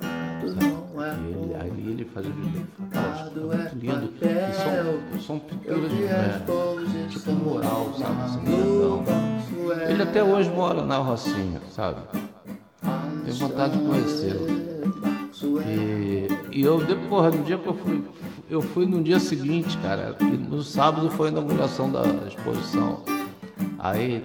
Não 0.00 1.04
é 1.04 1.14
E 1.14 1.30
ele, 1.30 1.54
aí 1.54 1.90
ele 1.90 2.04
fazia 2.04 2.30
o 2.30 3.52
é 3.52 3.56
muito 3.56 3.76
lindo. 3.76 4.12
E 4.20 4.52
são, 4.54 5.20
são 5.20 5.38
pinturas 5.38 5.92
é, 5.92 6.42
poses 6.46 7.12
tipo 7.12 7.32
mural, 7.32 7.92
sabe? 7.98 8.22
Assim. 8.24 8.42
Ele 9.88 10.02
até 10.02 10.22
hoje 10.22 10.50
mora 10.50 10.84
na 10.84 10.98
Rocinha, 10.98 11.60
sabe? 11.70 12.00
Tenho 13.24 13.36
vontade 13.36 13.78
de 13.78 13.84
conhecê-lo. 13.84 14.46
E, 15.42 16.28
e 16.52 16.62
eu, 16.62 16.82
de- 16.84 16.94
porra, 17.08 17.30
no 17.30 17.42
dia 17.44 17.56
que 17.58 17.66
eu 17.66 17.74
fui, 17.74 18.02
eu 18.50 18.60
fui 18.62 18.86
no 18.86 19.02
dia 19.02 19.20
seguinte, 19.20 19.76
cara, 19.78 20.16
no 20.20 20.62
sábado 20.62 21.10
foi 21.10 21.28
a 21.28 21.32
inauguração 21.32 21.90
da 21.90 22.02
exposição. 22.26 23.02
Aí, 23.78 24.24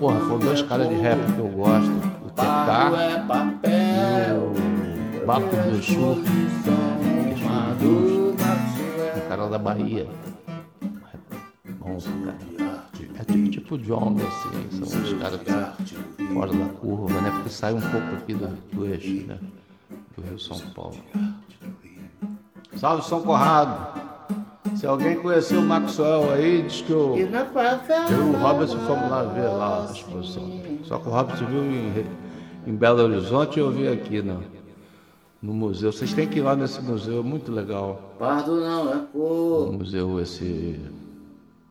porra, 0.00 0.18
foram 0.20 0.38
dois 0.38 0.62
caras 0.62 0.88
de 0.88 0.94
rap 0.96 1.18
que 1.34 1.38
eu 1.38 1.48
gosto, 1.48 1.90
o 2.24 2.30
TK 2.30 2.42
é 3.64 4.30
e 4.30 5.22
o 5.22 5.26
Baco 5.26 5.48
do 5.48 5.56
Maxwell. 5.56 6.18
o 9.16 9.28
cara 9.28 9.48
da 9.48 9.58
Bahia. 9.58 10.06
Bom, 11.80 11.98
cara. 12.24 12.38
É 13.20 13.24
tipo, 13.24 13.48
tipo 13.50 13.74
o 13.74 13.78
John, 13.78 14.16
assim, 14.16 14.84
são 14.84 15.02
os 15.02 15.12
caras 15.14 15.40
que 15.42 15.52
fora 16.32 16.52
da 16.52 16.66
curva, 16.66 17.20
né? 17.20 17.30
Porque 17.30 17.48
sai 17.50 17.74
um 17.74 17.80
pouco 17.80 18.14
aqui 18.16 18.34
do, 18.34 18.46
do 18.72 18.86
eixo, 18.86 19.26
né? 19.26 19.38
Do 20.18 20.26
Rio 20.26 20.38
São 20.38 20.58
Paulo. 20.74 20.96
Salve 22.76 23.04
São 23.04 23.22
Conrado! 23.22 23.98
Se 24.76 24.84
alguém 24.86 25.16
conheceu 25.16 25.60
o 25.60 25.64
Maxwell 25.64 26.32
aí, 26.32 26.62
diz 26.62 26.82
que 26.82 26.92
E 26.92 27.24
na 27.30 27.44
favela. 27.44 28.10
eu 28.10 28.24
o 28.30 28.36
Robert 28.36 28.68
fomos 28.68 29.10
lá 29.10 29.22
ver 29.22 29.48
lá 29.48 29.86
a 29.88 29.92
exposição. 29.92 30.60
Só 30.84 30.98
que 30.98 31.08
o 31.08 31.10
Robert 31.10 31.36
viu 31.46 31.64
em, 31.64 32.04
em 32.66 32.74
Belo 32.74 33.02
Horizonte 33.02 33.58
e 33.58 33.60
eu 33.60 33.70
vi 33.70 33.86
aqui 33.88 34.20
no, 34.22 34.42
no 35.40 35.54
museu. 35.54 35.92
Vocês 35.92 36.12
têm 36.12 36.26
que 36.28 36.38
ir 36.40 36.42
lá 36.42 36.56
nesse 36.56 36.80
museu, 36.82 37.20
é 37.20 37.22
muito 37.22 37.52
legal. 37.52 38.14
Pardo 38.18 38.60
não 38.60 38.92
é 38.92 39.00
cor. 39.12 39.68
O 39.68 39.72
museu 39.72 40.20
esse. 40.20 40.80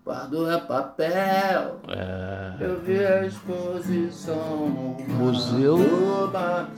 Pardo 0.04 0.50
é 0.50 0.58
papel. 0.58 1.80
É, 1.90 2.54
Eu 2.62 2.80
vi 2.80 2.98
a 3.06 3.26
exposição 3.26 4.96
Museu 5.18 5.78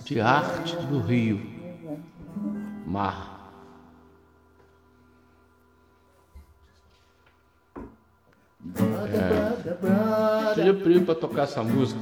de 0.04 0.20
Arte 0.20 0.76
do 0.88 1.00
Rio. 1.00 1.59
Mar. 2.90 3.38
Pedi 10.56 10.74
pro 10.74 10.84
Pri 10.84 11.00
pra 11.02 11.14
tocar 11.14 11.44
essa 11.44 11.62
música. 11.64 12.00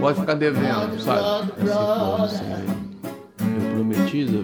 Pode 0.00 0.20
ficar 0.20 0.34
devendo, 0.36 0.98
sabe? 1.00 1.52
Esse 1.58 1.74
povo 1.74 2.22
assim. 2.22 2.44
Eu 3.40 3.74
prometi, 3.74 4.20
eu, 4.20 4.42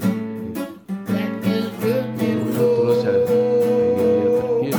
trouxe 2.85 3.09
a, 3.09 3.13
aqui. 4.59 4.71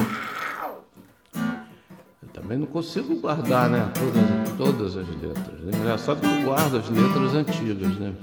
Eu 2.21 2.30
também 2.34 2.60
não 2.60 2.67
consigo 2.67 3.15
guardar, 3.19 3.67
né? 3.67 3.91
Todas, 3.95 4.58
todas 4.58 4.97
as 4.97 5.08
letras. 5.08 5.73
É 5.73 5.75
engraçado 5.75 6.21
que 6.21 6.28
eu 6.28 6.43
guardo 6.43 6.78
as 6.78 6.88
letras 6.88 7.34
antigas, 7.34 7.97
né? 7.97 8.13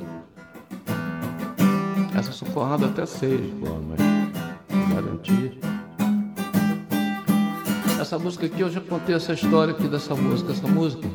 Sou 2.30 2.48
Conrado 2.48 2.86
até 2.86 3.04
sei, 3.06 3.52
pô, 3.60 3.68
mas 3.88 4.00
garantir. 4.94 5.58
Essa 8.00 8.18
música 8.18 8.46
aqui, 8.46 8.60
eu 8.60 8.70
já 8.70 8.80
contei 8.80 9.14
essa 9.14 9.32
história 9.32 9.72
aqui 9.74 9.86
dessa 9.88 10.14
música. 10.14 10.52
Essa 10.52 10.66
música 10.66 11.08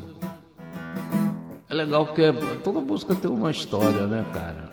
é 1.69 1.73
legal 1.73 2.05
porque 2.05 2.31
toda 2.63 2.79
música 2.79 3.13
tem 3.15 3.29
uma 3.29 3.51
história, 3.51 4.07
né, 4.07 4.25
cara? 4.33 4.67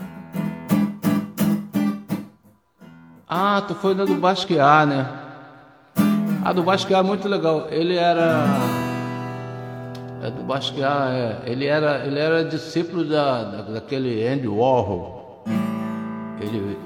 Ah, 3.28 3.62
tu 3.66 3.74
foi 3.74 3.94
na 3.94 4.04
do 4.04 4.14
Basquiat, 4.16 4.86
né? 4.86 5.08
A 6.44 6.52
do 6.52 6.62
Basquiat 6.62 7.00
é 7.00 7.02
muito 7.02 7.26
legal. 7.28 7.66
Ele 7.70 7.96
era. 7.96 8.44
É 10.22 10.30
do 10.30 10.42
Basquiat, 10.44 11.10
é. 11.10 11.42
Ele 11.46 11.66
era, 11.66 12.06
ele 12.06 12.18
era 12.18 12.44
discípulo 12.44 13.04
da, 13.04 13.44
da- 13.44 13.62
daquele 13.62 14.26
Andy 14.26 14.46
Warhol. 14.46 15.13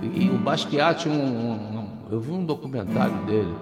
E 0.02 0.30
o 0.30 0.38
Basquiat 0.38 1.02
tinha 1.02 1.14
um, 1.14 1.52
um- 1.52 1.88
Eu 2.10 2.20
vi 2.20 2.30
um 2.32 2.44
documentário 2.44 3.14
dele. 3.26 3.54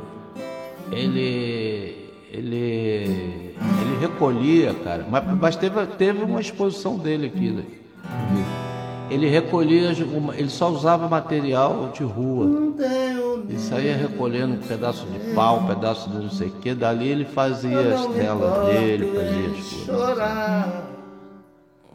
Ele. 0.92 2.11
Ele. 2.31 3.55
Ele 3.81 3.99
recolhia, 4.01 4.75
cara. 4.85 5.07
Mas, 5.11 5.25
mas 5.40 5.57
teve, 5.57 5.85
teve 5.99 6.22
uma 6.22 6.40
exposição 6.40 6.99
dele 6.99 7.27
aqui. 7.27 7.51
né? 7.51 7.62
Ele 9.11 9.29
recolhia. 9.29 9.90
Ele 10.37 10.49
só 10.51 10.68
usava 10.70 11.09
material 11.09 11.90
de 11.94 12.03
rua. 12.05 12.75
Ele 13.49 13.59
saía 13.59 13.96
recolhendo 13.96 14.55
um 14.55 14.59
pedaço 14.59 15.07
de 15.07 15.35
pau, 15.35 15.61
um 15.61 15.66
pedaço 15.66 16.11
de 16.11 16.18
não 16.18 16.31
sei 16.31 16.49
o 16.49 16.53
que, 16.53 16.75
dali 16.75 17.09
ele 17.09 17.25
fazia 17.25 17.94
as 17.94 18.07
telas 18.07 18.66
dele, 18.66 19.07
fazia 19.07 19.46
as 19.46 19.53
coisas. 19.53 19.85
chorar. 19.87 20.83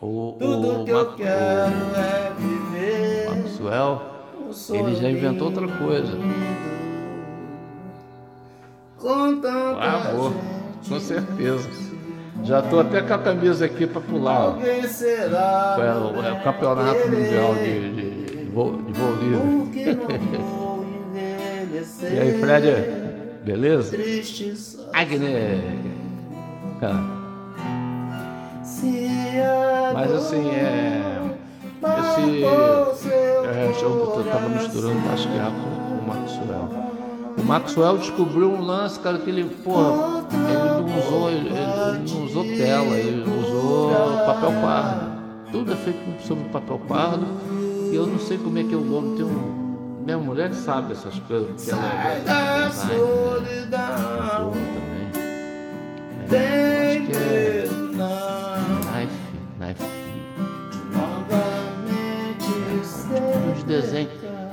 O, 0.01 0.36
Tudo 0.39 0.82
o, 0.82 0.86
que 0.86 0.91
eu 0.91 1.13
quero 1.13 1.73
é 1.95 2.32
viver. 2.39 3.30
Maxwell, 3.30 4.01
ele 4.72 4.96
já 4.96 5.10
inventou 5.10 5.48
outra 5.48 5.68
coisa. 5.68 6.18
Com 8.98 9.42
tanta 9.42 9.78
Ah, 9.80 10.14
gente, 10.14 10.90
com 10.90 11.00
certeza. 11.00 11.70
Já 12.44 12.62
tô 12.62 12.80
até 12.80 13.02
com 13.02 13.14
a 13.14 13.18
camisa 13.20 13.66
aqui 13.66 13.86
para 13.86 14.02
pular. 14.02 14.58
será 14.88 15.78
É 15.80 15.94
o, 15.94 16.24
é 16.24 16.32
o 16.34 16.44
campeonato 16.44 17.10
mundial 17.10 17.56
de, 17.56 17.92
de, 17.94 18.26
de 18.38 18.46
voo, 18.52 18.82
de 18.82 18.94
voo 18.94 19.16
livre. 19.16 20.62
E 22.04 22.20
aí, 22.20 22.40
Fred, 22.40 22.68
beleza? 23.44 23.96
Triste 23.96 24.56
só. 24.56 24.90
Agner. 24.94 25.60
Mas 29.94 30.12
assim, 30.12 30.50
é. 30.50 31.31
Esse. 31.82 32.44
É, 32.44 33.74
eu 33.82 34.24
tava 34.32 34.50
misturando 34.50 35.00
Basquiat 35.00 35.52
com 35.52 35.96
o 35.96 36.08
Maxwell. 36.08 36.70
O 37.38 37.44
Maxwell 37.44 37.98
descobriu 37.98 38.52
um 38.52 38.62
lance, 38.62 39.00
cara, 39.00 39.17
que 39.17 39.30
ele, 39.30 39.46
porra, 39.63 40.26
ele 40.32 40.60
não 40.60 41.00
usou, 41.00 41.30
ele, 41.30 41.50
ele 41.50 42.12
não 42.12 42.26
usou 42.26 42.44
tela, 42.44 42.96
ele 42.96 43.24
usou 43.24 43.91
papel 44.26 44.52
pardo. 44.62 45.12
Tudo 45.52 45.74
é 45.74 45.76
feito 45.76 46.28
sobre 46.28 46.44
papel 46.50 46.80
pardo. 46.88 47.26
E 47.91 47.96
eu 47.96 48.06
não 48.06 48.20
sei 48.20 48.38
como 48.38 48.60
é 48.60 48.63
que 48.63 48.74
é 48.74 48.78
o 48.78 48.82
nome. 48.82 49.17
Tem 49.17 49.26
um. 49.26 49.62
Minha 50.06 50.17
mulher 50.17 50.54
sabe 50.54 50.94
essas 50.94 51.17
coisas, 51.20 51.50
porque 51.50 51.72
ela 51.72 51.86
é 51.86 52.70
designer, 52.70 53.67
né? 53.70 53.78
também. 54.74 56.39
É, 56.39 56.98
acho 56.98 57.08
que 57.08 57.13
é 57.17 57.71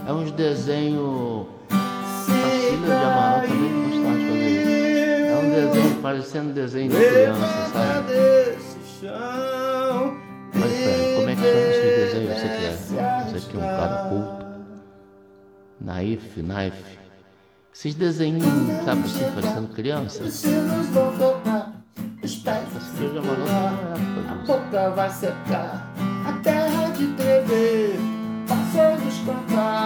É 0.08 0.12
uns 0.12 0.30
desenhos. 0.32 1.46
A 1.68 1.74
filha 2.70 2.78
de 2.78 2.92
Amaral 2.92 3.42
também 3.42 3.72
gostava 3.84 4.16
de 4.16 4.24
fazer 4.24 4.48
isso. 4.62 5.28
É 5.28 5.36
um 5.36 5.50
desenho 5.50 5.94
parecendo 6.00 6.52
desenho 6.54 6.90
de 6.90 6.96
criança, 6.96 7.46
sabe? 7.74 8.12
Mas 10.54 10.72
pera, 10.72 11.14
como 11.14 11.28
é 11.28 11.34
que 11.34 11.42
chama 11.42 11.60
esse 11.68 11.88
desenho? 11.98 12.28
Você 12.28 12.48
que 12.48 12.64
é, 12.64 12.72
você 13.26 13.50
que 13.50 13.56
é 13.56 13.58
um 13.58 13.62
cara 13.62 14.08
culto. 14.08 14.46
Naif, 15.78 16.40
Knife. 16.40 16.98
Esses 17.74 17.94
desenhos, 17.94 18.44
sabe 18.86 19.02
assim, 19.02 19.30
parecendo 19.34 19.68
criança? 19.74 20.24
Amaral 20.24 20.48
não 20.48 20.74
é 20.74 20.84
época 23.92 24.30
A 24.30 24.34
boca 24.46 24.90
vai 24.90 25.10
secar, 25.10 25.92
a 26.26 26.32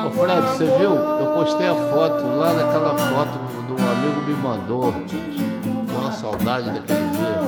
Ô 0.04 0.10
Fred, 0.10 0.42
você 0.48 0.64
viu? 0.78 0.94
Eu 0.94 1.26
postei 1.34 1.68
a 1.68 1.74
foto 1.74 2.26
lá 2.36 2.52
daquela 2.52 2.96
foto 2.98 3.38
do 3.68 3.74
amigo 3.74 4.20
me 4.26 4.34
mandou. 4.34 4.92
Com 4.92 5.98
uma 5.98 6.12
saudade 6.12 6.70
daquele 6.70 7.08
dia. 7.10 7.40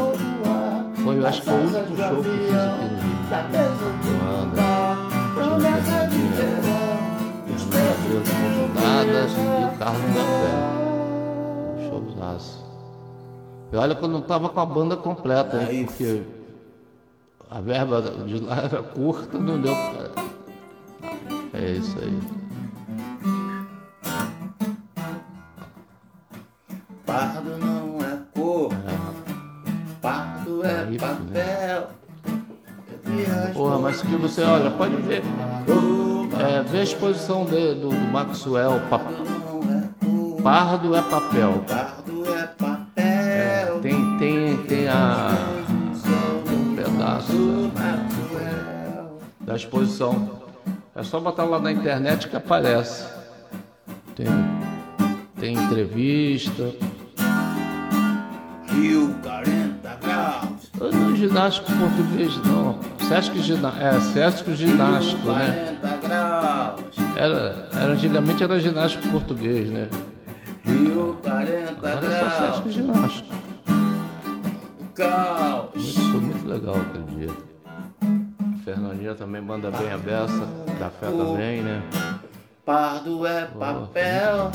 Foi, 1.02 1.18
eu 1.18 1.26
acho 1.26 1.40
que 1.42 1.48
foi 1.48 1.58
o 1.58 1.60
único 1.60 1.96
show 1.96 2.06
que 2.06 2.14
eu 2.14 2.22
fiz. 2.22 2.48
Tinha 3.28 3.44
Fernandinha, 4.24 4.64
Fernanda 5.34 6.04
Abreu 8.04 8.20
de 8.20 8.30
Conjudadas 8.30 9.32
e 9.32 9.64
o 9.64 9.78
Carlos 9.78 10.14
da 10.14 10.22
Fé. 10.22 10.52
Um 11.76 11.88
showzaço. 11.88 12.64
E 13.72 13.76
olha 13.76 13.94
que 13.94 14.04
eu 14.04 14.08
não 14.08 14.20
tava 14.22 14.48
com 14.48 14.60
a 14.60 14.66
banda 14.66 14.96
completa, 14.96 15.62
hein? 15.70 15.86
Porque 15.86 16.22
a 17.50 17.60
verba 17.60 18.00
de 18.02 18.40
lá 18.40 18.56
era 18.58 18.82
curta, 18.82 19.38
não 19.38 19.60
deu. 19.60 19.74
É 21.52 21.70
isso 21.72 21.98
aí. 21.98 22.43
Que 34.02 34.16
você 34.16 34.42
olha, 34.42 34.70
pode 34.70 34.96
ver. 34.96 35.22
É, 36.38 36.62
vê 36.62 36.80
a 36.80 36.82
exposição 36.82 37.44
de- 37.44 37.74
do, 37.74 37.88
do 37.90 38.12
Maxwell. 38.12 38.80
pa- 38.90 39.00
é 39.00 40.42
Pardo 40.42 40.94
é 40.94 41.02
papel. 41.02 41.64
pardo 41.66 42.24
é 42.34 42.40
É, 42.96 43.64
papel. 43.66 43.80
tem, 43.80 44.18
tem, 44.18 44.56
tem 44.64 44.88
a. 44.88 45.30
Tem 46.02 46.58
um 46.58 46.76
pedaço 46.76 47.70
da, 47.74 49.52
da 49.52 49.56
exposição. 49.56 50.30
É 50.94 51.02
só 51.02 51.18
botar 51.20 51.44
lá 51.44 51.58
na 51.58 51.72
internet 51.72 52.28
que 52.28 52.36
aparece. 52.36 53.04
Tem, 54.14 54.26
tem 55.40 55.54
entrevista. 55.56 56.72
Rio 58.68 59.14
40 59.22 59.44
graus. 59.44 59.54
Eu 59.54 59.58
não 59.58 59.63
ginástico 61.28 61.72
português, 61.72 62.36
não. 62.44 62.78
Sesc, 63.08 63.40
gina, 63.40 63.72
é, 63.80 64.00
Sesc 64.00 64.54
ginástico, 64.54 65.32
né? 65.32 65.76
40 65.80 66.06
graus. 66.06 66.80
Era, 67.16 67.68
era, 67.72 67.92
antigamente 67.92 68.42
era 68.42 68.60
ginástica 68.60 69.08
português, 69.08 69.70
né? 69.70 69.88
Rio 70.64 71.18
40 71.22 71.70
Agora 71.70 72.06
é 72.06 72.20
só 72.20 72.30
Sesc 72.30 72.60
graus. 72.62 72.74
ginástico. 72.74 73.34
Caos. 74.94 75.70
Muito, 75.74 76.10
foi 76.10 76.20
muito 76.20 76.46
legal 76.48 76.76
aquele 76.76 77.26
dia. 77.26 77.30
Fernandinha 78.64 79.14
também 79.14 79.42
manda 79.42 79.70
bem 79.70 79.92
a 79.92 79.98
beça, 79.98 80.46
da 80.78 80.88
fé 80.90 81.06
também, 81.06 81.62
né? 81.62 81.82
Pardo 82.64 83.26
é 83.26 83.44
papel. 83.46 84.50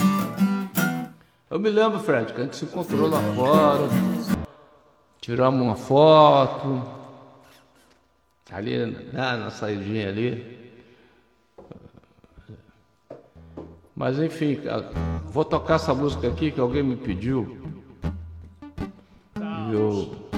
Eu 1.49 1.59
me 1.59 1.69
lembro, 1.69 1.99
Fred, 1.99 2.31
que 2.33 2.39
a 2.41 2.43
gente 2.43 2.55
se 2.55 2.65
encontrou 2.65 3.09
lá 3.09 3.19
fora, 3.35 3.87
tiramos 5.21 5.61
uma 5.61 5.75
foto, 5.75 6.83
ali 8.51 8.85
né, 8.85 9.37
na 9.37 9.49
saidinha 9.49 10.09
ali. 10.09 10.59
Mas 13.95 14.17
enfim, 14.17 14.59
vou 15.25 15.43
tocar 15.43 15.75
essa 15.75 15.93
música 15.93 16.27
aqui 16.27 16.51
que 16.51 16.59
alguém 16.59 16.81
me 16.81 16.95
pediu. 16.95 17.57
Eu. 19.71 20.29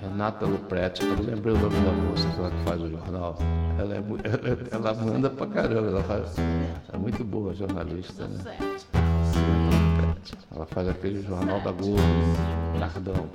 Renata 0.00 0.46
Lupretti, 0.46 1.04
eu 1.04 1.22
lembrei 1.22 1.54
o 1.54 1.58
nome 1.58 1.76
da 1.80 1.92
moça 1.92 2.28
que 2.28 2.38
ela 2.38 2.50
faz 2.64 2.82
o 2.82 2.90
jornal. 2.90 3.38
Ela, 3.78 3.94
é, 3.94 3.98
ela, 3.98 4.92
ela 4.92 4.94
manda 4.94 5.30
pra 5.30 5.46
caramba, 5.46 5.88
ela 5.88 6.02
faz, 6.02 6.36
é 6.92 6.96
muito 6.96 7.24
boa 7.24 7.54
jornalista, 7.54 8.26
né? 8.26 8.38
Ela 10.54 10.66
faz 10.66 10.88
aquele 10.88 11.22
jornal 11.22 11.60
da 11.60 11.72
Globo, 11.72 12.00
Tardão. 12.78 13.28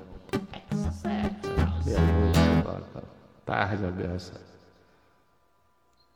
Meia-noite, 1.85 2.39
lá, 2.65 2.79
tá- 2.93 3.01
tarde 3.45 3.85
a 3.85 3.91
beça. 3.91 4.33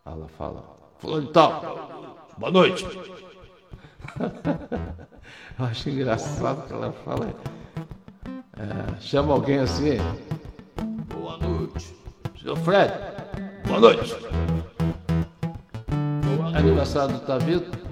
Ela 0.05 0.27
fala, 0.29 0.63
fulano 0.99 1.27
de 1.27 1.33
tal, 1.33 2.25
boa 2.37 2.51
noite. 2.51 2.85
Eu 5.59 5.65
acho 5.65 5.89
engraçado 5.89 6.67
que 6.67 6.73
ela 6.73 6.91
fala. 6.91 7.27
é, 8.57 9.01
chama 9.01 9.33
alguém 9.33 9.59
assim. 9.59 9.97
Boa 11.13 11.37
noite. 11.37 11.95
Senhor 12.39 12.55
Fred, 12.57 12.93
boa 13.67 13.79
noite. 13.79 14.15
É 16.53 16.57
aniversário 16.59 17.15
do 17.15 17.25
Tavito? 17.25 17.86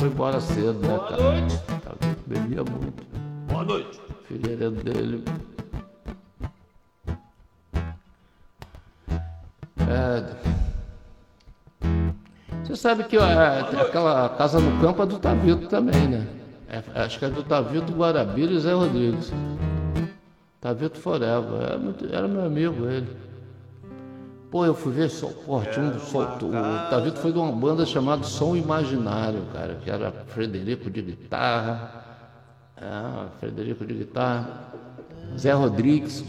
O 0.00 0.02
foi 0.02 0.08
embora 0.08 0.40
cedo, 0.40 0.78
né, 0.80 0.98
cara? 0.98 1.16
Boa 1.18 1.32
noite. 1.40 1.60
Bebia 2.26 2.64
muito. 2.64 3.04
Boa 3.48 3.64
noite. 3.64 4.00
Filho 4.26 4.70
dele. 4.70 5.24
É. 9.86 10.24
Você 12.64 12.76
sabe 12.76 13.04
que 13.04 13.18
é, 13.18 13.60
aquela 13.82 14.30
casa 14.30 14.58
no 14.58 14.80
campo 14.80 15.02
é 15.02 15.06
do 15.06 15.18
Tavito 15.18 15.68
também, 15.68 16.08
né? 16.08 16.26
É, 16.70 17.02
acho 17.02 17.18
que 17.18 17.26
é 17.26 17.28
do 17.28 17.42
Tavito 17.42 17.92
Guarabira 17.92 18.52
e 18.52 18.58
Zé 18.58 18.72
Rodrigues. 18.72 19.30
Tavito 20.62 20.98
Forever. 20.98 21.60
Era, 21.62 21.76
muito- 21.76 22.06
era 22.10 22.26
meu 22.26 22.46
amigo 22.46 22.86
ele. 22.86 23.14
Pô, 24.50 24.64
eu 24.66 24.74
fui 24.74 24.92
ver 24.92 25.08
pô, 25.46 25.60
tinha 25.62 25.86
um 25.86 25.98
som, 26.00 26.22
o 26.22 26.90
Tavito 26.90 27.20
foi 27.20 27.32
de 27.32 27.38
uma 27.38 27.52
banda 27.52 27.86
chamada 27.86 28.24
Som 28.24 28.56
Imaginário, 28.56 29.42
cara, 29.52 29.76
que 29.76 29.88
era 29.88 30.10
Frederico 30.26 30.90
de 30.90 31.02
guitarra, 31.02 32.04
é, 32.76 33.38
Frederico 33.38 33.86
de 33.86 33.94
guitarra, 33.94 34.72
Zé 35.38 35.52
Rodrigues 35.52 36.24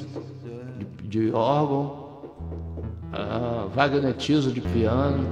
de, 0.78 0.86
de 1.08 1.32
órgão, 1.34 2.02
ah, 3.12 3.68
Wagner 3.74 4.14
Tiso 4.14 4.52
de 4.52 4.62
piano. 4.62 5.28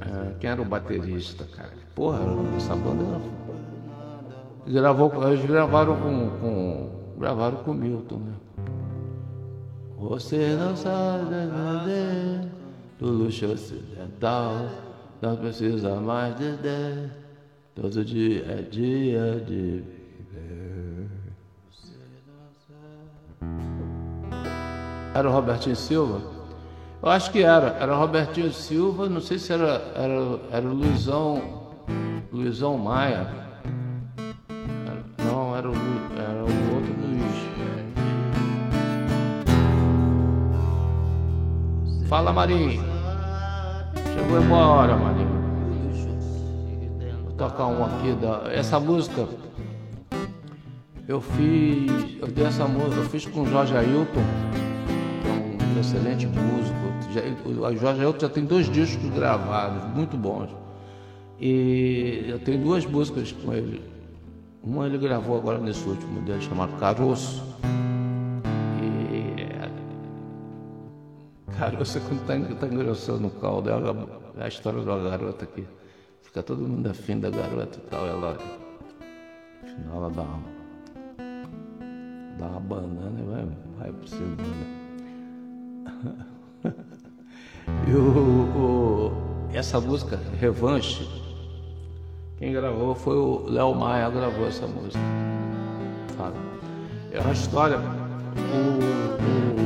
Ah, 0.00 0.32
quem 0.38 0.50
era 0.50 0.62
o 0.62 0.64
baterista, 0.64 1.44
cara? 1.44 1.72
Porra, 1.94 2.20
essa 2.56 2.76
banda 2.76 3.04
era. 3.04 4.80
Gravou, 4.80 5.12
eles 5.28 5.44
gravaram 5.44 5.96
com, 5.96 6.30
com. 6.40 7.00
Gravaram 7.18 7.56
com 7.58 7.72
o 7.72 7.74
Milton, 7.74 8.16
né? 8.16 8.32
Você 10.00 10.56
não 10.56 10.74
sabe 10.74 11.26
entender 11.26 12.48
do 12.98 13.06
luxo 13.10 13.52
ocidental, 13.52 14.66
não 15.20 15.36
precisa 15.36 15.94
mais 15.96 16.34
de 16.38 16.52
dez, 16.52 17.10
todo 17.74 18.02
dia 18.02 18.46
é 18.48 18.62
dia 18.62 19.44
de 19.46 19.84
viver. 20.16 21.10
Era 25.14 25.28
o 25.28 25.32
Robertinho 25.32 25.76
Silva? 25.76 26.22
Eu 27.02 27.08
acho 27.10 27.30
que 27.30 27.42
era. 27.42 27.76
Era 27.78 27.94
o 27.94 27.98
Robertinho 27.98 28.50
Silva, 28.52 29.06
não 29.06 29.20
sei 29.20 29.38
se 29.38 29.52
era, 29.52 29.82
era, 29.94 30.40
era 30.50 30.66
o 30.66 30.72
Luizão. 30.72 31.68
Luizão 32.32 32.78
Maia. 32.78 33.49
Fala, 42.10 42.32
Marinho. 42.32 42.82
Chegou 44.12 44.56
a 44.56 44.66
hora, 44.66 44.96
Marinho. 44.96 45.30
Vou 47.22 47.32
tocar 47.34 47.66
um 47.68 47.84
aqui 47.84 48.12
da. 48.14 48.52
Essa 48.52 48.80
música 48.80 49.28
eu 51.06 51.20
fiz. 51.20 52.18
Eu 52.20 52.26
dei 52.26 52.46
essa 52.46 52.66
música, 52.66 52.96
eu 52.96 53.04
fiz 53.04 53.26
com 53.26 53.42
o 53.42 53.46
Jorge 53.46 53.76
Ailton, 53.76 54.24
que 55.22 55.28
é 55.28 55.76
um 55.76 55.80
excelente 55.80 56.26
músico. 56.26 56.80
O 57.46 57.76
Jorge 57.76 58.00
Ailton 58.00 58.18
já 58.18 58.28
tem 58.28 58.44
dois 58.44 58.68
discos 58.68 59.08
gravados, 59.10 59.84
muito 59.94 60.16
bons. 60.16 60.50
E 61.40 62.24
eu 62.26 62.40
tenho 62.40 62.58
duas 62.58 62.84
músicas 62.84 63.30
com 63.30 63.52
ele. 63.52 63.88
Uma 64.64 64.86
ele 64.86 64.98
gravou 64.98 65.38
agora 65.38 65.58
nesse 65.58 65.88
último 65.88 66.20
dele, 66.22 66.42
chamado 66.42 66.76
Caroço. 66.76 67.40
É 71.60 72.00
quando 72.00 72.20
está 72.22 72.54
tá 72.54 72.66
engrossando 72.72 73.28
o 73.28 73.30
caldo. 73.32 73.68
É 73.68 74.44
a 74.44 74.48
história 74.48 74.80
uma 74.80 74.98
garota 75.10 75.44
que 75.44 75.66
fica 76.22 76.42
todo 76.42 76.66
mundo 76.66 76.88
afim 76.88 77.20
da 77.20 77.28
garota 77.28 77.78
e 77.78 77.82
tal. 77.82 78.06
Ela. 78.06 78.38
No 79.62 79.68
final 79.68 79.96
ela 79.96 80.10
dá 80.10 80.22
uma, 80.22 80.42
dá 82.38 82.46
uma 82.46 82.60
banana 82.60 83.20
e 83.20 83.24
vai, 83.24 83.46
vai 83.78 83.92
pro 83.92 84.08
segundo. 84.08 84.42
e 87.86 87.92
o, 87.92 88.00
o, 88.56 89.12
essa 89.52 89.78
música, 89.80 90.18
Revanche, 90.38 91.06
quem 92.38 92.54
gravou 92.54 92.94
foi 92.94 93.16
o 93.18 93.44
Léo 93.46 93.74
Maia, 93.74 94.08
gravou 94.08 94.46
essa 94.46 94.66
música. 94.66 94.98
Fala. 96.16 96.34
É 97.12 97.20
uma 97.20 97.32
história. 97.32 97.78
O, 97.78 99.56
o, 99.56 99.59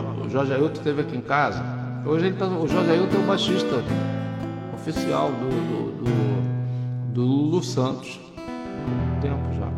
o 0.00 0.28
Jorge 0.28 0.52
Ailton 0.52 0.74
esteve 0.74 1.02
aqui 1.02 1.16
em 1.16 1.20
casa. 1.20 1.62
Hoje 2.04 2.26
ele 2.26 2.36
tá, 2.36 2.46
o 2.46 2.68
Jorge 2.68 2.90
Ailton 2.90 3.16
é 3.16 3.20
o 3.20 3.26
baixista 3.26 3.82
oficial 4.74 5.30
do, 5.30 5.48
do, 5.48 6.04
do, 6.04 7.12
do 7.12 7.22
Lulu 7.22 7.62
Santos. 7.62 8.20
Há 8.36 9.16
um 9.16 9.20
tempo 9.20 9.54
já. 9.54 9.68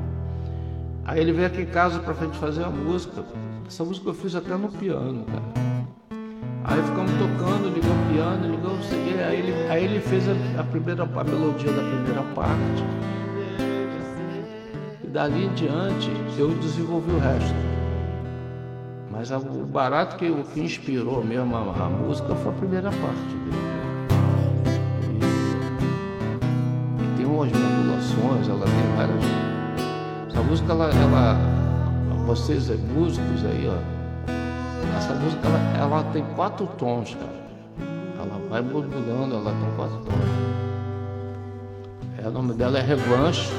Aí 1.05 1.21
ele 1.21 1.33
veio 1.33 1.47
aqui 1.47 1.63
em 1.63 1.67
casa 1.67 2.01
pra 2.01 2.13
gente 2.15 2.37
fazer 2.39 2.65
a 2.65 2.71
música. 2.71 3.25
Essa 3.67 3.85
música 3.85 4.11
eu 4.11 4.15
fiz 4.15 4.35
até 4.35 4.57
no 4.57 4.69
piano, 4.69 5.25
cara. 5.25 5.69
Aí 6.65 6.83
ficamos 6.83 7.13
tocando, 7.13 7.73
ligou 7.73 7.91
o 7.91 8.13
piano, 8.13 8.51
ligou 8.51 8.73
o 8.73 8.83
seguinte, 8.83 9.23
aí 9.23 9.39
ele, 9.39 9.71
aí 9.71 9.85
ele 9.85 10.01
fez 10.01 10.25
a, 10.29 10.61
a, 10.61 10.65
primeira 10.65 11.05
a 11.05 11.25
melodia 11.25 11.73
da 11.73 11.83
primeira 11.83 12.23
parte. 12.35 12.85
E 15.03 15.07
dali 15.07 15.47
em 15.47 15.55
diante 15.55 16.11
eu 16.37 16.51
desenvolvi 16.51 17.11
o 17.13 17.19
resto. 17.19 17.78
Mas 19.19 19.33
o 19.33 19.67
barato 19.67 20.15
que, 20.17 20.31
o 20.31 20.45
que 20.45 20.61
inspirou 20.61 21.25
mesmo 21.25 21.57
a, 21.57 21.59
a, 21.59 21.89
música 21.89 22.37
foi 22.37 22.53
a 22.53 22.55
primeira 22.55 22.89
parte 22.89 23.19
dele. 23.19 23.57
E, 27.01 27.03
e 27.03 27.17
tem 27.17 27.27
umas 27.27 27.51
modulações, 27.51 28.49
ela 28.49 28.65
tem 28.65 28.97
várias. 28.97 29.25
Essa 30.29 30.41
música, 30.41 30.73
ela, 30.73 30.91
ela 30.91 31.37
vocês 32.27 32.69
músicos 32.79 33.45
aí, 33.45 33.69
ó 33.69 33.99
essa 34.97 35.15
música 35.15 35.49
ela, 35.49 35.59
ela 35.79 36.05
tem 36.13 36.25
quatro 36.37 36.69
tons, 36.79 37.17
cara. 37.17 37.49
Ela 38.19 38.41
vai 38.49 38.63
modulando, 38.63 39.35
ela 39.35 39.51
tem 39.51 39.71
quatro 39.75 39.97
tons. 39.97 40.15
É, 42.23 42.29
o 42.29 42.31
nome 42.31 42.55
dela 42.55 42.79
é 42.79 42.83
Revanche. 42.83 43.51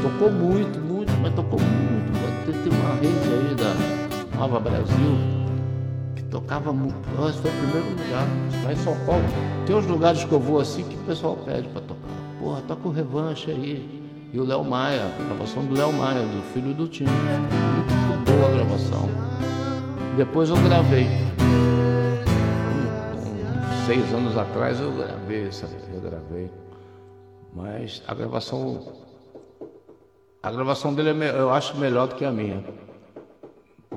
Tocou 0.00 0.32
muito, 0.32 0.78
muito, 0.80 1.12
mas 1.20 1.34
tocou 1.34 1.60
muito. 1.60 2.00
Tem 2.46 2.72
uma 2.72 2.94
rede 2.94 3.28
aí 3.28 3.54
da 3.54 3.99
Nova 4.40 4.58
Brasil 4.58 5.18
que 6.16 6.22
tocava 6.22 6.72
muito. 6.72 6.96
Esse 7.28 7.38
foi 7.42 7.50
o 7.50 7.54
primeiro 7.54 7.90
lugar. 7.90 8.26
Lá 8.64 8.72
em 8.72 8.76
São 8.76 8.96
Paulo. 9.04 9.22
Tem 9.66 9.76
uns 9.76 9.84
lugares 9.84 10.24
que 10.24 10.32
eu 10.32 10.40
vou 10.40 10.58
assim 10.58 10.82
que 10.82 10.94
o 10.94 11.00
pessoal 11.00 11.36
pede 11.44 11.68
para 11.68 11.82
tocar. 11.82 12.08
Porra, 12.38 12.62
toca 12.62 12.88
o 12.88 12.90
Revanche 12.90 13.50
aí. 13.50 14.00
E 14.32 14.40
o 14.40 14.44
Léo 14.44 14.64
Maia, 14.64 15.02
a 15.02 15.24
gravação 15.24 15.62
do 15.66 15.74
Léo 15.74 15.92
Maia, 15.92 16.22
do 16.22 16.42
filho 16.54 16.72
do 16.72 16.88
Tim. 16.88 17.04
Muito 17.04 18.30
boa 18.30 18.48
a 18.48 18.52
gravação. 18.52 19.10
Depois 20.16 20.48
eu 20.48 20.56
gravei. 20.56 21.06
Um, 23.12 23.84
seis 23.84 24.10
anos 24.14 24.38
atrás 24.38 24.80
eu 24.80 24.90
gravei 24.92 25.48
essa, 25.48 25.68
eu 25.92 26.00
gravei. 26.00 26.50
Mas 27.52 28.02
a 28.08 28.14
gravação. 28.14 28.90
A 30.42 30.50
gravação 30.50 30.94
dele 30.94 31.10
é, 31.26 31.38
eu 31.38 31.50
acho 31.50 31.76
melhor 31.76 32.08
do 32.08 32.14
que 32.14 32.24
a 32.24 32.32
minha. 32.32 32.64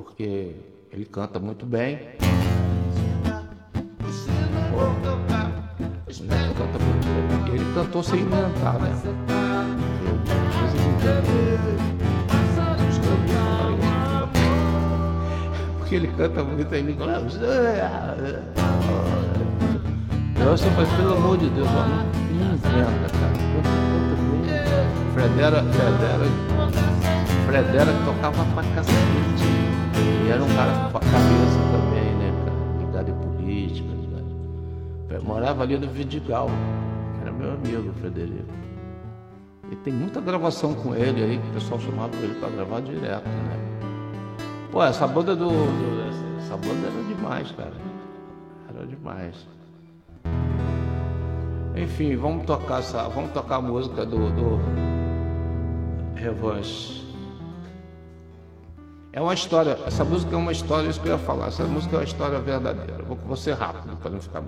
Porque 0.03 0.55
ele 0.91 1.05
canta 1.05 1.39
muito 1.39 1.65
bem. 1.65 1.93
Ele 6.07 6.53
canta 6.53 6.79
muito 6.79 7.07
bem. 7.47 7.55
Ele 7.55 7.73
cantou 7.73 8.03
sem 8.03 8.19
inventar, 8.19 8.79
né? 8.79 8.91
porque 15.79 15.95
ele 15.95 16.07
canta 16.17 16.43
muito. 16.43 16.73
Eu 20.45 20.57
sou, 20.57 20.71
mas 20.71 20.89
pelo 20.93 21.13
amor 21.13 21.37
de 21.37 21.49
Deus, 21.49 21.67
não 21.67 21.87
inventa, 22.51 23.09
cara. 23.13 23.33
Fredera, 25.13 25.63
Fredera, 25.63 26.25
Fredera 27.45 27.93
tocava 28.05 28.43
pra 28.53 28.63
cacete. 28.75 29.62
E 30.25 30.29
era 30.29 30.41
um 30.41 30.55
cara 30.55 30.89
com 30.89 30.97
a 30.97 31.01
cabeça 31.01 31.59
também, 31.71 32.15
né, 32.15 32.31
cara? 32.45 32.85
Ligado 32.85 33.11
em 33.11 33.35
política, 33.35 33.89
ligado. 33.89 35.23
Morava 35.25 35.63
ali 35.63 35.77
no 35.77 35.87
Vidigal. 35.87 36.49
Era 37.21 37.31
meu 37.31 37.51
amigo, 37.51 37.91
Frederico. 37.99 38.53
E 39.69 39.75
tem 39.77 39.93
muita 39.93 40.21
gravação 40.21 40.73
com 40.73 40.95
ele 40.95 41.23
aí, 41.23 41.37
que 41.37 41.49
o 41.49 41.53
pessoal 41.53 41.79
chamava 41.79 42.15
ele 42.17 42.35
para 42.35 42.49
gravar 42.49 42.79
direto, 42.81 43.27
né? 43.27 43.59
Pô, 44.71 44.83
essa 44.83 45.07
banda 45.07 45.35
do, 45.35 45.49
do, 45.49 46.37
Essa 46.39 46.57
banda 46.57 46.87
era 46.87 47.03
demais, 47.15 47.51
cara. 47.51 47.73
Era 48.73 48.87
demais. 48.87 49.47
Enfim, 51.75 52.15
vamos 52.15 52.45
tocar 52.45 52.79
essa. 52.79 53.07
Vamos 53.09 53.31
tocar 53.31 53.57
a 53.57 53.61
música 53.61 54.05
do, 54.05 54.29
do 54.29 54.59
Revanche. 56.15 57.12
É 59.15 59.21
uma 59.21 59.35
história, 59.35 59.77
essa 59.85 60.03
música 60.03 60.33
é 60.33 60.37
uma 60.37 60.51
história, 60.51 60.89
isso 60.89 60.99
que 60.99 61.07
eu 61.07 61.11
ia 61.11 61.19
falar, 61.19 61.47
essa 61.47 61.63
música 61.65 61.97
é 61.97 61.99
uma 61.99 62.03
história 62.03 62.39
verdadeira. 62.39 63.03
Vou, 63.03 63.15
vou 63.15 63.37
ser 63.37 63.53
rápido 63.53 63.95
para 63.97 64.09
não 64.09 64.19
ficar. 64.19 64.41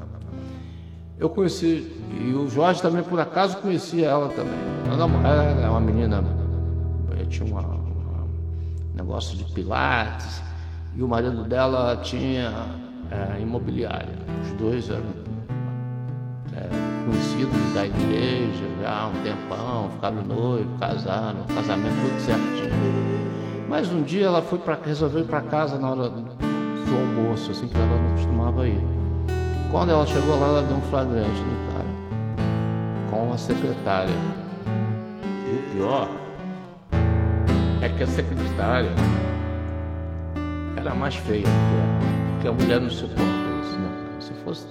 Eu 1.20 1.30
conheci, 1.30 1.96
e 2.20 2.34
o 2.34 2.50
Jorge 2.50 2.82
também 2.82 3.04
por 3.04 3.20
acaso 3.20 3.58
conhecia 3.58 4.08
ela 4.08 4.28
também. 4.30 4.58
Ela 4.92 5.04
é 5.64 5.70
uma 5.70 5.80
menina, 5.80 6.24
tinha 7.30 7.48
uma 7.48 7.86
negócio 8.96 9.38
de 9.38 9.44
pilates, 9.54 10.42
e 10.96 11.04
o 11.04 11.08
marido 11.08 11.44
dela 11.44 11.98
tinha 11.98 12.52
é, 13.12 13.40
imobiliária. 13.40 14.18
Os 14.42 14.52
dois 14.54 14.90
eram 14.90 15.04
é, 16.56 17.06
conhecidos 17.06 17.74
da 17.76 17.86
igreja 17.86 18.66
já 18.82 19.02
há 19.02 19.08
um 19.10 19.24
tempão, 19.24 19.92
ficaram 19.92 20.24
noivos, 20.24 20.80
casaram, 20.80 21.44
casamento 21.54 21.94
tudo 22.02 22.20
certinho. 22.22 23.15
Mas 23.78 23.92
um 23.92 24.04
dia 24.04 24.28
ela 24.28 24.42
foi 24.42 24.58
para 24.58 24.80
resolver 24.86 25.20
ir 25.20 25.26
para 25.26 25.42
casa 25.42 25.78
na 25.78 25.92
hora 25.92 26.10
do 26.10 26.96
almoço, 26.98 27.52
assim 27.52 27.68
que 27.68 27.76
ela 27.76 27.86
não 27.86 28.12
costumava 28.14 28.66
ir. 28.66 28.82
Quando 29.70 29.90
ela 29.90 30.06
chegou 30.06 30.40
lá, 30.40 30.48
ela 30.48 30.62
deu 30.64 30.78
um 30.78 30.82
flagrante 30.84 31.42
no 31.42 31.74
cara, 31.74 33.10
com 33.12 33.34
a 33.34 33.38
secretária. 33.38 34.14
E 35.46 35.56
o 35.58 35.74
pior 35.74 36.10
é 37.82 37.90
que 37.90 38.02
a 38.02 38.08
secretária 38.08 38.92
era 40.78 40.96
mais 40.96 41.16
feia 41.16 41.44
que 41.44 42.32
porque 42.32 42.48
a 42.48 42.54
mulher 42.54 42.80
não 42.80 42.90
suporta 42.90 43.24
isso, 43.62 43.78
né? 43.78 43.90
Se 44.22 44.34
fosse, 44.46 44.68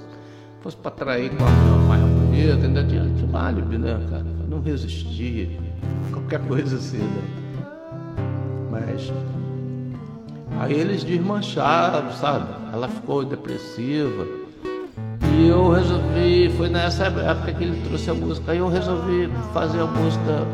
fosse 0.63 0.79
para 0.79 0.93
trair 0.93 1.29
com 1.37 1.45
a 1.45 1.51
mulher 1.51 1.89
mais 1.89 2.01
bonita, 2.01 2.67
ainda 2.67 2.83
tinha, 2.83 3.03
tinha 3.19 3.39
álibi, 3.39 3.77
né, 3.77 4.01
cara? 4.09 4.25
Não 4.49 4.63
resistia, 4.63 5.51
qualquer 6.11 6.41
coisa 6.49 6.77
assim, 6.77 6.97
né? 6.97 7.44
Aí 10.61 10.73
eles 10.73 11.03
desmancharam, 11.05 12.11
sabe? 12.13 12.47
Ela 12.73 12.89
ficou 12.89 13.25
depressiva. 13.25 14.27
E 15.37 15.49
eu 15.49 15.71
resolvi, 15.71 16.53
foi 16.57 16.69
nessa 16.69 17.05
época 17.07 17.53
que 17.53 17.65
ele 17.65 17.81
trouxe 17.89 18.09
a 18.09 18.15
música, 18.15 18.53
aí 18.53 18.59
eu 18.59 18.69
resolvi 18.69 19.29
fazer 19.53 19.81
a 19.81 19.87
música 19.87 20.47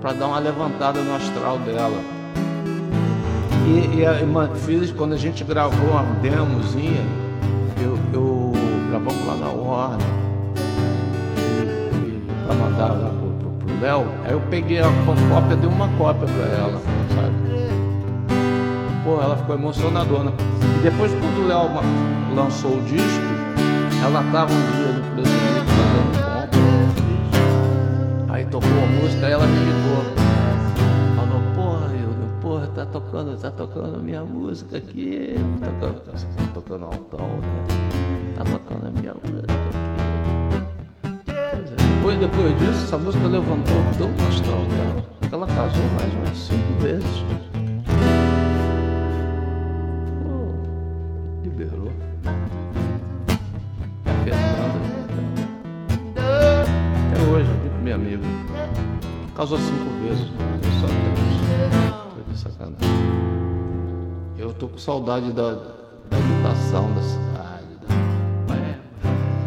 para 0.00 0.12
dar 0.12 0.26
uma 0.26 0.38
levantada 0.40 1.00
no 1.00 1.14
astral 1.14 1.58
dela. 1.60 1.98
E, 3.66 4.02
e 4.02 4.58
fiz, 4.58 4.90
quando 4.90 5.14
a 5.14 5.16
gente 5.16 5.44
gravou 5.44 5.88
uma 5.88 6.02
demozinha, 6.20 7.00
eu, 7.80 7.98
eu 8.12 8.52
gravamos 8.90 9.26
lá 9.26 9.36
na 9.36 9.48
Warner 9.50 10.06
para 12.46 12.54
mandar 12.54 12.92
lá 12.92 13.10
pro, 13.10 13.80
Léo, 13.80 14.06
aí 14.24 14.32
eu 14.32 14.40
peguei 14.50 14.80
a 14.80 14.88
cópia, 15.30 15.56
dei 15.56 15.68
uma 15.68 15.88
cópia 15.96 16.26
pra 16.26 16.44
ela? 16.58 16.93
Pô, 19.04 19.20
ela 19.20 19.36
ficou 19.36 19.54
emocionadona. 19.54 20.32
E 20.78 20.82
depois, 20.82 21.12
quando 21.12 21.44
o 21.44 21.46
Léo 21.46 21.68
lançou 22.34 22.78
o 22.78 22.82
disco, 22.84 23.20
ela 24.02 24.22
tava 24.32 24.50
um 24.50 24.72
dia 24.72 24.92
no 24.94 25.02
presidente 25.14 25.66
fazendo 25.76 26.08
compra. 26.56 28.34
Aí 28.34 28.46
tocou 28.46 28.70
a 28.70 28.86
música, 28.86 29.26
aí 29.26 29.32
ela 29.32 29.46
me 29.46 29.58
ligou. 29.58 30.02
Falou, 31.16 31.42
porra, 31.54 31.92
eu, 31.94 32.08
porra, 32.40 32.66
tá 32.68 32.86
tocando, 32.86 33.36
tá 33.38 33.50
tocando 33.50 34.02
minha 34.02 34.24
música 34.24 34.78
aqui. 34.78 35.34
Tá 35.60 35.66
tocando, 35.80 36.00
tá 36.02 36.12
tocando 36.54 36.84
altão, 36.86 37.28
né? 37.42 37.64
Tá 38.36 38.44
tocando 38.44 38.86
a 38.86 38.90
minha 38.90 39.12
música 39.12 39.52
aqui. 39.52 39.84
Depois, 41.96 42.18
depois 42.18 42.58
disso, 42.58 42.84
essa 42.84 42.96
música 42.96 43.26
levantou 43.26 43.76
tão 43.98 44.08
o 44.08 44.28
astral 44.28 44.64
dela. 44.64 45.04
Ela 45.30 45.46
casou 45.46 45.84
mais 45.98 46.10
umas 46.14 46.38
cinco 46.38 46.80
vezes. 46.80 47.53
Amiga. 57.94 58.22
Casou 59.36 59.58
cinco 59.58 59.90
vezes. 60.02 60.26
Eu 60.62 60.70
só 60.80 60.86
de 62.28 62.38
sacanagem. 62.38 62.78
Eu 64.36 64.52
tô 64.52 64.68
com 64.68 64.78
saudade 64.78 65.32
da, 65.32 65.52
da 65.52 66.18
educação 66.18 66.92
da 66.94 67.02
cidade. 67.02 67.64
Da, 68.46 68.54
é, 68.54 68.78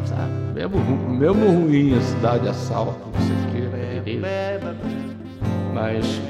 sabe? 0.06 0.32
Mesmo, 0.54 0.80
mesmo 1.10 1.46
ruim 1.46 1.98
a 1.98 2.02
cidade, 2.02 2.48
assalto, 2.48 3.00
não 3.14 3.22
sei 3.22 3.36
o 3.36 3.48
que. 3.52 3.58
Mas. 5.74 6.22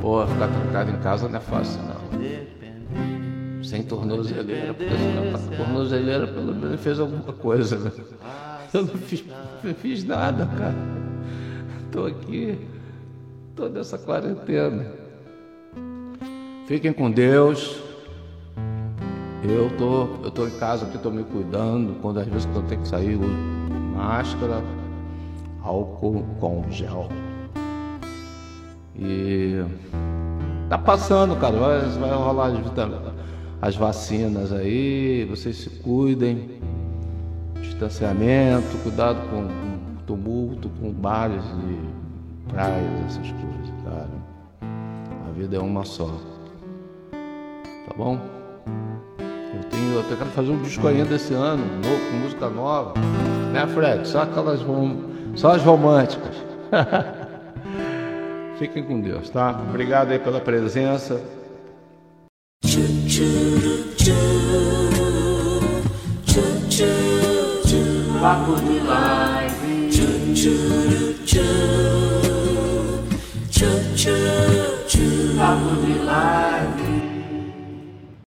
Pô, 0.00 0.26
ficar 0.26 0.48
trancado 0.48 0.90
em 0.90 0.98
casa 0.98 1.28
não 1.28 1.36
é 1.36 1.40
fácil, 1.40 1.80
não. 1.82 2.04
Sem 3.62 3.82
tornozeleira, 3.82 4.74
porque 4.74 4.90
se 4.90 5.48
não 5.48 5.56
tornozeleira, 5.56 6.26
pelo 6.26 6.54
menos 6.54 6.80
fez 6.80 7.00
alguma 7.00 7.32
coisa, 7.32 7.78
né? 7.78 7.90
Eu 8.74 8.82
não 8.82 8.94
fiz, 8.98 9.24
não 9.62 9.74
fiz 9.74 10.04
nada, 10.04 10.46
cara. 10.46 10.74
Estou 11.86 12.06
aqui, 12.06 12.58
toda 13.54 13.78
nessa 13.78 13.96
quarentena. 13.96 14.84
Fiquem 16.66 16.92
com 16.92 17.08
Deus. 17.08 17.80
Eu 19.44 19.70
tô, 19.76 20.24
eu 20.24 20.30
tô 20.32 20.48
em 20.48 20.58
casa 20.58 20.86
aqui, 20.86 20.98
tô 20.98 21.08
me 21.08 21.22
cuidando. 21.22 22.00
Quando 22.02 22.18
às 22.18 22.26
vezes 22.26 22.48
eu 22.52 22.62
tenho 22.62 22.80
que 22.80 22.88
sair, 22.88 23.14
uso 23.14 23.28
máscara, 23.94 24.60
álcool 25.62 26.24
com 26.40 26.64
gel. 26.68 27.08
E 28.98 29.62
tá 30.68 30.78
passando, 30.78 31.36
cara. 31.36 31.56
Vai, 31.56 31.80
vai 31.80 32.10
rolar 32.10 32.46
as, 32.48 32.54
as 33.62 33.76
vacinas 33.76 34.52
aí. 34.52 35.24
Vocês 35.30 35.58
se 35.58 35.70
cuidem. 35.70 36.73
Distanciamento, 37.74 38.78
cuidado 38.84 39.20
com, 39.28 39.48
tumulto, 40.06 40.70
com 40.80 40.92
bares 40.92 41.42
e 41.44 42.48
praias, 42.48 43.06
essas 43.06 43.32
coisas, 43.32 43.74
cara. 43.84 44.08
A 45.28 45.32
vida 45.32 45.56
é 45.56 45.58
uma 45.58 45.84
só. 45.84 46.06
Tá 47.10 47.94
bom? 47.96 48.20
Eu 49.18 49.64
tenho, 49.70 49.94
eu 49.94 50.04
quero 50.16 50.30
fazer 50.30 50.52
um 50.52 50.62
disco 50.62 50.86
ainda 50.86 51.16
esse 51.16 51.34
ano, 51.34 51.64
novo, 51.82 52.10
com 52.10 52.16
música 52.18 52.48
nova. 52.48 52.94
Né, 53.52 53.66
Fred? 53.66 54.06
Só 54.06 54.22
aquelas 54.22 54.60
só 55.34 55.50
as 55.50 55.62
românticas. 55.62 56.36
Fiquem 58.56 58.84
com 58.84 59.00
Deus, 59.00 59.28
tá? 59.30 59.50
Obrigado 59.68 60.12
aí 60.12 60.20
pela 60.20 60.40
presença. 60.40 61.20
i 68.26 68.48
want 68.48 68.64
you 68.64 68.80
like 68.84 69.52
choo 69.92 70.34
choo 70.34 71.14
choo 71.26 71.26
choo 71.26 72.24
choo 73.50 73.78
choo 74.00 74.88
choo 74.88 75.34
choo 75.38 77.13